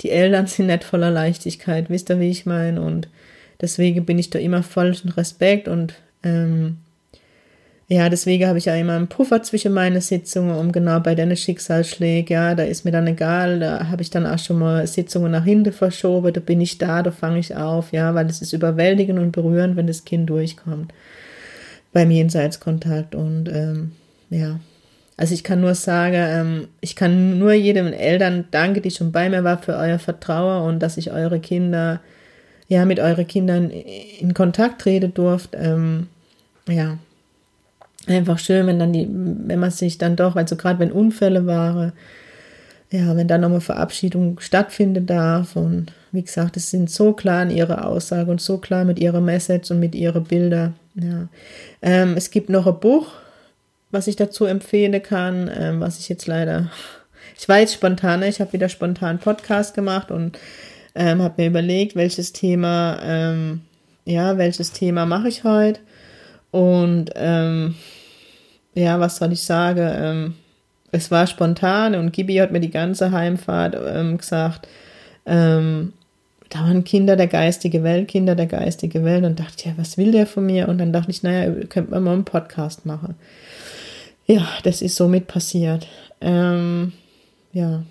die 0.00 0.10
Eltern 0.10 0.46
sind 0.48 0.66
nicht 0.66 0.84
voller 0.84 1.10
Leichtigkeit, 1.10 1.90
wisst 1.90 2.10
ihr, 2.10 2.20
wie 2.20 2.30
ich 2.30 2.46
meine? 2.46 2.80
Und 2.80 3.08
Deswegen 3.60 4.04
bin 4.04 4.18
ich 4.18 4.30
da 4.30 4.38
immer 4.38 4.62
voll 4.62 4.94
Respekt 5.16 5.68
und 5.68 5.94
ähm, 6.22 6.78
ja, 7.88 8.08
deswegen 8.08 8.46
habe 8.48 8.58
ich 8.58 8.64
ja 8.64 8.74
immer 8.74 8.94
einen 8.94 9.06
Puffer 9.06 9.44
zwischen 9.44 9.72
meine 9.72 10.00
Sitzungen, 10.00 10.56
um 10.56 10.72
genau 10.72 10.98
bei 10.98 11.14
deinen 11.14 11.36
Schicksalsschlägen, 11.36 12.34
ja, 12.34 12.54
da 12.56 12.64
ist 12.64 12.84
mir 12.84 12.90
dann 12.90 13.06
egal, 13.06 13.60
da 13.60 13.88
habe 13.88 14.02
ich 14.02 14.10
dann 14.10 14.26
auch 14.26 14.40
schon 14.40 14.58
mal 14.58 14.84
Sitzungen 14.88 15.30
nach 15.30 15.44
hinten 15.44 15.72
verschoben, 15.72 16.32
da 16.32 16.40
bin 16.40 16.60
ich 16.60 16.78
da, 16.78 17.04
da 17.04 17.12
fange 17.12 17.38
ich 17.38 17.54
auf, 17.54 17.92
ja, 17.92 18.12
weil 18.14 18.26
es 18.26 18.42
ist 18.42 18.52
überwältigend 18.52 19.20
und 19.20 19.30
berührend, 19.30 19.76
wenn 19.76 19.86
das 19.86 20.04
Kind 20.04 20.28
durchkommt 20.28 20.92
beim 21.92 22.10
Jenseitskontakt 22.10 23.14
und 23.14 23.48
ähm, 23.48 23.92
ja, 24.30 24.58
also 25.16 25.32
ich 25.32 25.44
kann 25.44 25.60
nur 25.60 25.76
sagen, 25.76 26.16
ähm, 26.16 26.68
ich 26.80 26.96
kann 26.96 27.38
nur 27.38 27.52
jedem 27.52 27.92
Eltern 27.92 28.46
danke, 28.50 28.80
die 28.80 28.90
schon 28.90 29.12
bei 29.12 29.30
mir 29.30 29.44
war, 29.44 29.58
für 29.58 29.76
euer 29.76 30.00
Vertrauen 30.00 30.68
und 30.68 30.80
dass 30.80 30.96
ich 30.96 31.12
eure 31.12 31.38
Kinder 31.38 32.00
ja, 32.68 32.84
mit 32.84 33.00
euren 33.00 33.26
Kindern 33.26 33.70
in 33.70 34.34
Kontakt 34.34 34.80
treten 34.82 35.14
durft. 35.14 35.50
Ähm, 35.54 36.08
ja, 36.68 36.98
einfach 38.06 38.38
schön, 38.38 38.66
wenn 38.66 38.78
dann 38.78 38.92
die, 38.92 39.08
wenn 39.08 39.60
man 39.60 39.70
sich 39.70 39.98
dann 39.98 40.16
doch, 40.16 40.36
also 40.36 40.56
gerade 40.56 40.78
wenn 40.78 40.92
Unfälle 40.92 41.46
waren, 41.46 41.92
ja, 42.90 43.16
wenn 43.16 43.28
dann 43.28 43.40
nochmal 43.40 43.60
Verabschiedung 43.60 44.38
stattfinden 44.40 45.06
darf 45.06 45.56
und 45.56 45.92
wie 46.12 46.22
gesagt, 46.22 46.56
es 46.56 46.70
sind 46.70 46.88
so 46.88 47.12
klar 47.12 47.42
in 47.42 47.50
ihrer 47.50 47.86
Aussage 47.86 48.30
und 48.30 48.40
so 48.40 48.58
klar 48.58 48.84
mit 48.84 48.98
ihrer 48.98 49.20
Message 49.20 49.70
und 49.70 49.80
mit 49.80 49.94
ihren 49.94 50.24
Bildern. 50.24 50.74
Ja. 50.94 51.28
Ähm, 51.82 52.14
es 52.16 52.30
gibt 52.30 52.48
noch 52.48 52.66
ein 52.66 52.80
Buch, 52.80 53.08
was 53.90 54.06
ich 54.06 54.16
dazu 54.16 54.44
empfehlen 54.44 55.02
kann, 55.02 55.50
ähm, 55.54 55.80
was 55.80 55.98
ich 55.98 56.08
jetzt 56.08 56.26
leider, 56.26 56.70
ich 57.38 57.48
war 57.48 57.58
jetzt 57.58 57.74
spontan, 57.74 58.20
ne? 58.20 58.28
ich 58.28 58.40
habe 58.40 58.52
wieder 58.52 58.68
spontan 58.68 59.18
Podcast 59.18 59.74
gemacht 59.74 60.10
und 60.10 60.38
ähm, 60.96 61.22
habe 61.22 61.34
mir 61.42 61.48
überlegt, 61.48 61.94
welches 61.94 62.32
Thema, 62.32 62.98
ähm, 63.02 63.62
ja, 64.04 64.38
welches 64.38 64.72
Thema 64.72 65.06
mache 65.06 65.28
ich 65.28 65.44
heute 65.44 65.80
und 66.50 67.10
ähm, 67.14 67.74
ja, 68.74 69.00
was 69.00 69.16
soll 69.16 69.32
ich 69.32 69.42
sagen? 69.42 69.90
Ähm, 69.92 70.34
es 70.92 71.10
war 71.10 71.26
spontan 71.26 71.94
und 71.94 72.12
Gibi 72.12 72.36
hat 72.36 72.52
mir 72.52 72.60
die 72.60 72.70
ganze 72.70 73.10
Heimfahrt 73.10 73.76
ähm, 73.86 74.18
gesagt, 74.18 74.68
ähm, 75.26 75.92
da 76.48 76.60
waren 76.60 76.84
Kinder 76.84 77.16
der 77.16 77.26
geistige 77.26 77.82
Welt, 77.82 78.08
Kinder 78.08 78.34
der 78.34 78.46
geistige 78.46 79.04
Welt 79.04 79.24
und 79.24 79.40
dachte, 79.40 79.68
ja, 79.68 79.74
was 79.76 79.98
will 79.98 80.12
der 80.12 80.26
von 80.26 80.46
mir? 80.46 80.68
Und 80.68 80.78
dann 80.78 80.92
dachte 80.92 81.10
ich, 81.10 81.22
naja, 81.22 81.52
könnte 81.68 81.90
man 81.90 82.04
mal 82.04 82.12
einen 82.12 82.24
Podcast 82.24 82.86
machen. 82.86 83.16
Ja, 84.26 84.46
das 84.62 84.80
ist 84.80 84.96
somit 84.96 85.26
passiert. 85.26 85.88
Ähm, 86.20 86.92
ja, 87.52 87.82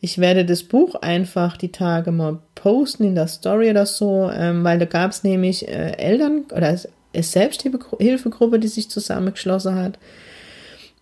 ich 0.00 0.18
werde 0.18 0.44
das 0.44 0.62
Buch 0.62 0.94
einfach 0.96 1.56
die 1.56 1.72
Tage 1.72 2.12
mal 2.12 2.38
posten 2.54 3.04
in 3.04 3.14
der 3.14 3.28
Story 3.28 3.70
oder 3.70 3.86
so, 3.86 4.30
ähm, 4.32 4.62
weil 4.64 4.78
da 4.78 4.84
gab 4.84 5.10
es 5.10 5.24
nämlich 5.24 5.66
äh, 5.66 5.92
Eltern 5.98 6.44
oder 6.54 6.72
es 7.12 7.32
Selbsthilfegruppe, 7.32 8.58
die 8.58 8.68
sich 8.68 8.90
zusammengeschlossen 8.90 9.74
hat. 9.74 9.98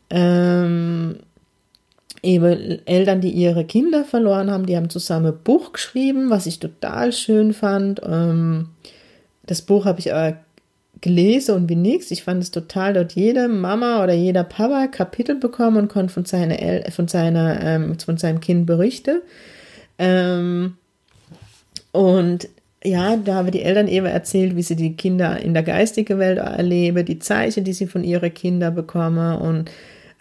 Ähm, 0.08 1.16
eben 2.22 2.86
Eltern, 2.86 3.20
die 3.20 3.30
ihre 3.30 3.64
Kinder 3.64 4.04
verloren 4.04 4.50
haben, 4.50 4.66
die 4.66 4.76
haben 4.76 4.88
zusammen 4.88 5.26
ein 5.26 5.42
Buch 5.42 5.72
geschrieben, 5.72 6.30
was 6.30 6.46
ich 6.46 6.58
total 6.58 7.12
schön 7.12 7.52
fand. 7.52 8.00
Ähm, 8.04 8.70
das 9.44 9.62
Buch 9.62 9.84
habe 9.84 10.00
ich 10.00 10.12
aber 11.06 11.14
gelesen 11.14 11.54
und 11.54 11.68
wie 11.68 11.76
nichts. 11.76 12.10
Ich 12.10 12.24
fand 12.24 12.42
es 12.42 12.50
total, 12.50 12.94
dort 12.94 13.12
jede 13.12 13.48
Mama 13.48 14.02
oder 14.02 14.12
jeder 14.12 14.44
Papa 14.44 14.86
Kapitel 14.88 15.36
bekommen 15.36 15.76
und 15.76 15.88
konnte 15.88 16.12
von, 16.12 16.24
seiner 16.24 16.58
El 16.58 16.90
von, 16.90 17.08
seiner, 17.08 17.60
ähm, 17.62 17.98
von 17.98 18.16
seinem 18.16 18.40
Kind 18.40 18.66
berichten. 18.66 19.20
Ähm, 19.98 20.76
und 21.92 22.48
ja, 22.84 23.16
da 23.16 23.36
haben 23.36 23.50
die 23.50 23.62
Eltern 23.62 23.88
eben 23.88 24.06
erzählt, 24.06 24.56
wie 24.56 24.62
sie 24.62 24.76
die 24.76 24.96
Kinder 24.96 25.40
in 25.40 25.54
der 25.54 25.62
geistigen 25.62 26.18
Welt 26.18 26.38
erleben, 26.38 27.04
die 27.04 27.18
Zeichen, 27.18 27.64
die 27.64 27.72
sie 27.72 27.86
von 27.86 28.04
ihren 28.04 28.32
Kindern 28.32 28.74
bekommen. 28.74 29.38
Und 29.38 29.70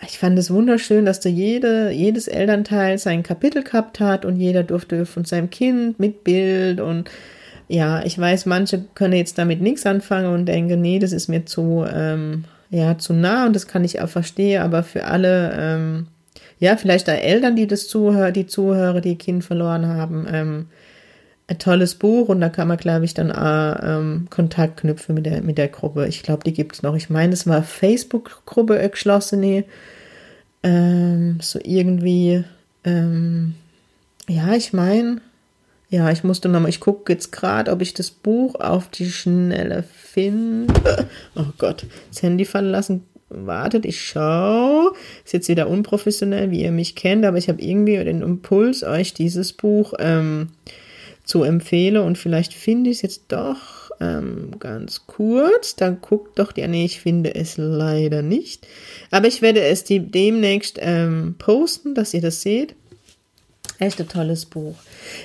ich 0.01 0.17
fand 0.17 0.39
es 0.39 0.51
wunderschön, 0.51 1.05
dass 1.05 1.19
da 1.19 1.29
jede, 1.29 1.91
jedes 1.91 2.27
Elternteil 2.27 2.97
sein 2.97 3.23
Kapitel 3.23 3.63
gehabt 3.63 3.99
hat 3.99 4.25
und 4.25 4.39
jeder 4.39 4.63
durfte 4.63 5.05
von 5.05 5.25
seinem 5.25 5.49
Kind 5.49 5.99
mit 5.99 6.23
Bild 6.23 6.79
und 6.79 7.09
ja, 7.67 8.03
ich 8.03 8.17
weiß, 8.17 8.45
manche 8.45 8.83
können 8.93 9.13
jetzt 9.13 9.37
damit 9.37 9.61
nichts 9.61 9.85
anfangen 9.85 10.33
und 10.33 10.45
denken, 10.45 10.81
nee, 10.81 10.99
das 10.99 11.11
ist 11.11 11.27
mir 11.27 11.45
zu, 11.45 11.85
ähm, 11.91 12.45
ja, 12.69 12.97
zu 12.97 13.13
nah 13.13 13.45
und 13.45 13.55
das 13.55 13.67
kann 13.67 13.83
ich 13.83 14.01
auch 14.01 14.09
verstehen, 14.09 14.61
aber 14.61 14.83
für 14.83 15.05
alle, 15.05 15.53
ähm, 15.57 16.07
ja, 16.59 16.77
vielleicht 16.77 17.09
auch 17.09 17.13
Eltern, 17.13 17.55
die 17.55 17.67
das 17.67 17.87
zuhören, 17.87 18.33
die 18.33 18.47
Zuhörer, 18.47 19.01
die 19.01 19.17
Kind 19.17 19.43
verloren 19.43 19.87
haben, 19.87 20.27
ähm, 20.31 20.67
ein 21.47 21.59
tolles 21.59 21.95
Buch 21.95 22.29
und 22.29 22.41
da 22.41 22.49
kann 22.49 22.67
man, 22.67 22.77
glaube 22.77 23.05
ich, 23.05 23.13
dann 23.13 23.31
auch, 23.31 23.75
ähm, 23.83 24.27
Kontakt 24.29 24.77
knüpfen 24.77 25.15
mit 25.15 25.25
der, 25.25 25.41
mit 25.41 25.57
der 25.57 25.67
Gruppe. 25.67 26.07
Ich 26.07 26.23
glaube, 26.23 26.43
die 26.43 26.53
gibt 26.53 26.75
es 26.75 26.83
noch. 26.83 26.95
Ich 26.95 27.09
meine, 27.09 27.33
es 27.33 27.45
war 27.45 27.61
Facebook-Gruppe 27.61 28.89
geschlossene, 28.89 29.63
ähm, 30.63 31.37
so 31.41 31.59
irgendwie, 31.63 32.43
ähm, 32.83 33.55
ja, 34.27 34.53
ich 34.53 34.73
meine, 34.73 35.21
ja, 35.95 36.11
ich 36.11 36.25
musste 36.25 36.49
nochmal, 36.49 36.69
ich 36.69 36.81
gucke 36.81 37.13
jetzt 37.13 37.31
gerade, 37.31 37.71
ob 37.71 37.81
ich 37.81 37.93
das 37.93 38.11
Buch 38.11 38.55
auf 38.55 38.89
die 38.89 39.09
Schnelle 39.09 39.83
finde. 39.83 41.07
Oh 41.35 41.45
Gott, 41.57 41.85
das 42.09 42.21
Handy 42.21 42.43
fallen 42.43 42.69
lassen. 42.69 43.05
Wartet, 43.29 43.85
ich 43.85 44.01
schau. 44.01 44.91
Ist 45.23 45.31
jetzt 45.31 45.47
wieder 45.47 45.69
unprofessionell, 45.69 46.51
wie 46.51 46.63
ihr 46.63 46.71
mich 46.71 46.95
kennt, 46.95 47.23
aber 47.23 47.37
ich 47.37 47.47
habe 47.47 47.61
irgendwie 47.61 47.95
den 48.03 48.21
Impuls, 48.21 48.83
euch 48.83 49.13
dieses 49.13 49.53
Buch 49.53 49.93
ähm, 49.99 50.49
zu 51.23 51.43
empfehlen 51.43 52.03
und 52.03 52.17
vielleicht 52.17 52.53
finde 52.53 52.89
ich 52.89 52.97
es 52.97 53.01
jetzt 53.01 53.23
doch. 53.29 53.89
ähm, 54.01 54.51
ganz 54.59 55.07
kurz. 55.07 55.77
Dann 55.77 56.01
guckt 56.01 56.39
doch 56.39 56.51
die, 56.51 56.67
nee, 56.67 56.83
ich 56.83 56.99
finde 56.99 57.33
es 57.35 57.55
leider 57.55 58.21
nicht. 58.21 58.67
Aber 59.11 59.27
ich 59.27 59.41
werde 59.41 59.61
es 59.61 59.85
die, 59.85 59.99
demnächst 59.99 60.77
ähm, 60.81 61.35
posten, 61.37 61.95
dass 61.95 62.13
ihr 62.13 62.21
das 62.21 62.41
seht. 62.41 62.75
Echt 63.79 63.99
ein 63.99 64.07
tolles 64.07 64.45
Buch. 64.45 64.75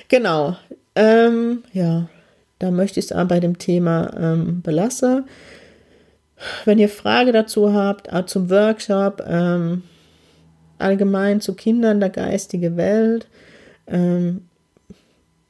Genau. 0.07 0.57
Ähm, 0.95 1.63
ja, 1.73 2.09
da 2.59 2.71
möchte 2.71 2.99
ich 2.99 3.07
es 3.07 3.11
auch 3.11 3.25
bei 3.25 3.39
dem 3.39 3.57
Thema 3.57 4.13
ähm, 4.17 4.61
belassen. 4.61 5.25
Wenn 6.65 6.79
ihr 6.79 6.89
Frage 6.89 7.31
dazu 7.31 7.73
habt, 7.73 8.11
auch 8.11 8.25
zum 8.25 8.49
Workshop, 8.49 9.23
ähm, 9.27 9.83
allgemein 10.79 11.39
zu 11.39 11.53
Kindern 11.53 11.99
der 11.99 12.09
geistigen 12.09 12.77
Welt, 12.77 13.27
ähm, 13.87 14.47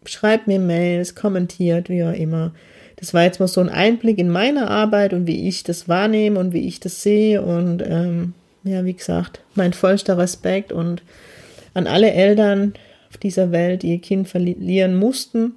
schreibt 0.05 0.47
mir 0.47 0.59
Mails, 0.59 1.15
kommentiert, 1.15 1.89
wie 1.89 2.03
auch 2.03 2.13
immer. 2.13 2.53
Das 2.97 3.13
war 3.13 3.23
jetzt 3.23 3.39
mal 3.39 3.47
so 3.47 3.61
ein 3.61 3.69
Einblick 3.69 4.19
in 4.19 4.29
meine 4.29 4.69
Arbeit 4.69 5.13
und 5.13 5.25
wie 5.25 5.47
ich 5.47 5.63
das 5.63 5.89
wahrnehme 5.89 6.39
und 6.39 6.53
wie 6.53 6.67
ich 6.67 6.79
das 6.79 7.01
sehe. 7.01 7.41
Und 7.41 7.81
ähm, 7.81 8.33
ja, 8.63 8.85
wie 8.85 8.93
gesagt, 8.93 9.41
mein 9.55 9.73
vollster 9.73 10.17
Respekt 10.17 10.71
und 10.71 11.01
an 11.73 11.87
alle 11.87 12.11
Eltern 12.11 12.73
auf 13.11 13.17
dieser 13.17 13.51
Welt, 13.51 13.83
ihr 13.83 13.99
Kind 13.99 14.27
verlieren 14.27 14.95
mussten. 14.95 15.53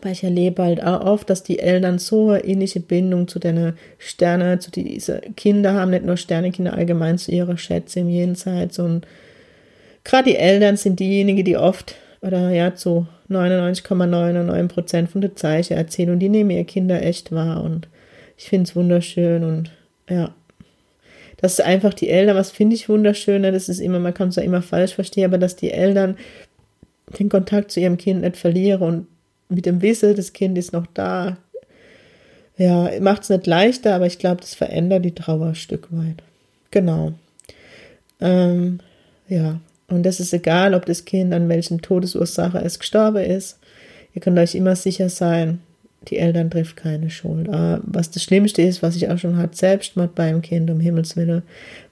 Aber 0.00 0.10
ich 0.10 0.24
erlebe 0.24 0.62
halt 0.62 0.82
auch 0.82 1.04
oft, 1.04 1.28
dass 1.28 1.42
die 1.42 1.58
Eltern 1.58 1.98
so 1.98 2.30
eine 2.30 2.44
ähnliche 2.44 2.80
Bindung 2.80 3.28
zu 3.28 3.38
den 3.38 3.74
Sternen, 3.98 4.60
zu 4.60 4.70
diesen 4.70 5.34
Kinder 5.36 5.74
haben, 5.74 5.90
nicht 5.90 6.04
nur 6.04 6.16
Sternekinder 6.16 6.74
allgemein 6.74 7.18
zu 7.18 7.32
ihrer 7.32 7.58
Schätze 7.58 8.00
im 8.00 8.08
Jenseits. 8.08 8.78
Und 8.78 9.06
gerade 10.04 10.30
die 10.30 10.36
Eltern 10.36 10.76
sind 10.76 11.00
diejenigen, 11.00 11.44
die 11.44 11.56
oft 11.56 11.96
oder 12.22 12.50
ja 12.50 12.74
zu 12.74 13.06
99,99 13.28 14.68
Prozent 14.68 15.10
von 15.10 15.20
der 15.20 15.36
Zeichen 15.36 15.76
erzählen 15.76 16.10
und 16.10 16.18
die 16.18 16.28
nehmen 16.28 16.50
ihre 16.50 16.64
Kinder 16.64 17.02
echt 17.02 17.32
wahr 17.32 17.62
und 17.62 17.88
ich 18.36 18.48
finde 18.48 18.68
es 18.68 18.76
wunderschön 18.76 19.44
und 19.44 19.70
ja, 20.08 20.34
das 21.40 21.54
ist 21.54 21.64
einfach 21.64 21.94
die 21.94 22.08
Eltern, 22.08 22.36
was 22.36 22.50
finde 22.50 22.76
ich 22.76 22.88
wunderschöner, 22.88 23.50
das 23.50 23.68
ist 23.68 23.80
immer, 23.80 23.98
man 23.98 24.14
kann 24.14 24.28
es 24.28 24.36
ja 24.36 24.42
immer 24.42 24.62
falsch 24.62 24.94
verstehen, 24.94 25.24
aber 25.24 25.38
dass 25.38 25.56
die 25.56 25.70
Eltern 25.70 26.16
den 27.18 27.28
Kontakt 27.28 27.70
zu 27.70 27.80
ihrem 27.80 27.96
Kind 27.96 28.20
nicht 28.20 28.36
verlieren 28.36 28.82
und 28.82 29.06
mit 29.48 29.66
dem 29.66 29.82
Wissen, 29.82 30.14
das 30.14 30.32
Kind 30.32 30.56
ist 30.58 30.72
noch 30.72 30.86
da, 30.94 31.38
ja, 32.56 32.90
macht 33.00 33.22
es 33.22 33.30
nicht 33.30 33.46
leichter, 33.46 33.94
aber 33.94 34.06
ich 34.06 34.18
glaube, 34.18 34.42
das 34.42 34.54
verändert 34.54 35.04
die 35.04 35.14
Trauer 35.14 35.48
ein 35.48 35.54
Stück 35.54 35.88
weit. 35.90 36.22
Genau. 36.70 37.12
Ähm, 38.20 38.80
ja, 39.28 39.60
und 39.88 40.04
das 40.04 40.20
ist 40.20 40.32
egal, 40.32 40.74
ob 40.74 40.86
das 40.86 41.04
Kind 41.04 41.32
an 41.32 41.48
welchen 41.48 41.80
Todesursache 41.80 42.58
es 42.58 42.78
gestorben 42.78 43.24
ist. 43.24 43.58
Ihr 44.14 44.20
könnt 44.20 44.38
euch 44.38 44.54
immer 44.54 44.76
sicher 44.76 45.08
sein, 45.08 45.60
die 46.08 46.18
Eltern 46.18 46.50
trifft 46.50 46.76
keine 46.76 47.10
Schuld. 47.10 47.48
Aber 47.48 47.80
was 47.82 48.10
das 48.10 48.22
Schlimmste 48.22 48.62
ist, 48.62 48.82
was 48.82 48.96
ich 48.96 49.08
auch 49.08 49.18
schon 49.18 49.36
hatte, 49.36 49.56
Selbstmord 49.56 50.14
beim 50.14 50.42
Kind, 50.42 50.70
um 50.70 50.80
Himmels 50.80 51.16
Willen, 51.16 51.42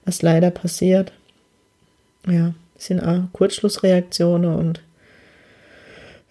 was 0.05 0.21
leider 0.21 0.49
passiert. 0.49 1.11
Ja, 2.27 2.53
sind 2.77 3.01
auch 3.01 3.23
Kurzschlussreaktionen 3.33 4.53
und 4.53 4.81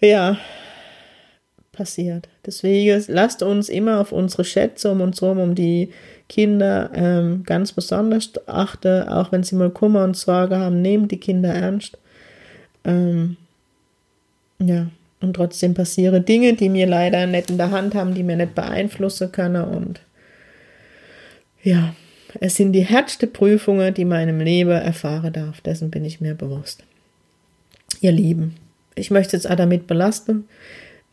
ja, 0.00 0.38
passiert. 1.72 2.28
Deswegen 2.44 3.04
lasst 3.08 3.42
uns 3.42 3.68
immer 3.68 4.00
auf 4.00 4.12
unsere 4.12 4.44
Schätze 4.44 4.90
um 4.90 5.00
uns 5.00 5.20
herum, 5.20 5.38
um 5.38 5.54
die 5.54 5.90
Kinder 6.28 6.90
ähm, 6.94 7.44
ganz 7.44 7.72
besonders 7.72 8.32
achten, 8.46 9.08
auch 9.08 9.32
wenn 9.32 9.44
sie 9.44 9.54
mal 9.54 9.70
Kummer 9.70 10.04
und 10.04 10.16
Sorge 10.16 10.58
haben, 10.58 10.82
nehmt 10.82 11.10
die 11.12 11.20
Kinder 11.20 11.54
ernst. 11.54 11.96
Ähm, 12.84 13.36
ja, 14.58 14.88
und 15.20 15.34
trotzdem 15.34 15.74
passieren 15.74 16.24
Dinge, 16.24 16.54
die 16.54 16.68
mir 16.68 16.86
leider 16.86 17.26
nicht 17.26 17.50
in 17.50 17.58
der 17.58 17.70
Hand 17.70 17.94
haben, 17.94 18.14
die 18.14 18.22
mir 18.22 18.36
nicht 18.36 18.54
beeinflussen 18.54 19.32
können. 19.32 19.64
Und 19.64 20.00
ja, 21.62 21.94
es 22.40 22.56
sind 22.56 22.72
die 22.72 22.84
härtesten 22.84 23.32
Prüfungen, 23.32 23.94
die 23.94 24.04
meinem 24.04 24.40
Leben 24.40 24.70
erfahren 24.70 25.32
darf. 25.32 25.60
Dessen 25.60 25.90
bin 25.90 26.04
ich 26.04 26.20
mir 26.20 26.34
bewusst. 26.34 26.84
Ihr 28.00 28.12
Lieben, 28.12 28.54
ich 28.94 29.10
möchte 29.10 29.36
jetzt 29.36 29.50
auch 29.50 29.56
damit 29.56 29.86
belasten. 29.86 30.44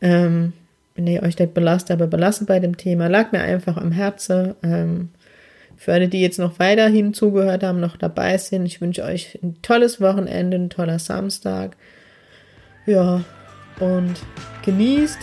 Ähm, 0.00 0.52
wenn 0.94 1.06
ihr 1.06 1.22
euch 1.22 1.38
nicht 1.38 1.54
belastet, 1.54 1.92
aber 1.92 2.06
belassen 2.06 2.46
bei 2.46 2.60
dem 2.60 2.76
Thema, 2.76 3.08
lag 3.08 3.32
mir 3.32 3.40
einfach 3.40 3.76
am 3.76 3.92
Herzen. 3.92 4.54
Ähm, 4.62 5.08
für 5.76 5.92
alle, 5.92 6.08
die 6.08 6.22
jetzt 6.22 6.38
noch 6.38 6.58
weiterhin 6.58 7.12
zugehört 7.12 7.62
haben, 7.62 7.80
noch 7.80 7.96
dabei 7.96 8.38
sind, 8.38 8.64
ich 8.64 8.80
wünsche 8.80 9.04
euch 9.04 9.38
ein 9.42 9.56
tolles 9.60 10.00
Wochenende, 10.00 10.56
ein 10.56 10.70
toller 10.70 10.98
Samstag. 10.98 11.76
Ja, 12.86 13.24
und 13.80 14.14
genießt 14.64 15.18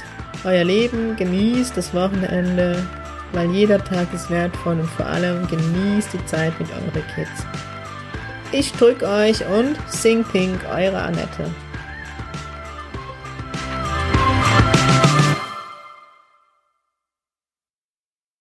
euer 0.46 0.64
Leben, 0.64 1.16
genießt 1.16 1.76
das 1.78 1.94
Wochenende, 1.94 2.86
weil 3.32 3.50
jeder 3.52 3.84
Tag 3.84 4.14
ist 4.14 4.30
wertvoll 4.30 4.80
und 4.80 4.90
vor 4.90 5.06
allem 5.06 5.48
genießt 5.48 6.14
die 6.14 6.26
Zeit 6.26 6.58
mit 6.60 6.70
euren 6.72 7.08
Kids. 7.16 7.46
Ich 8.52 8.72
drücke 8.74 9.08
euch 9.08 9.44
und 9.48 9.78
sing 9.88 10.24
pink, 10.24 10.60
eure 10.70 11.02
Annette. 11.02 11.50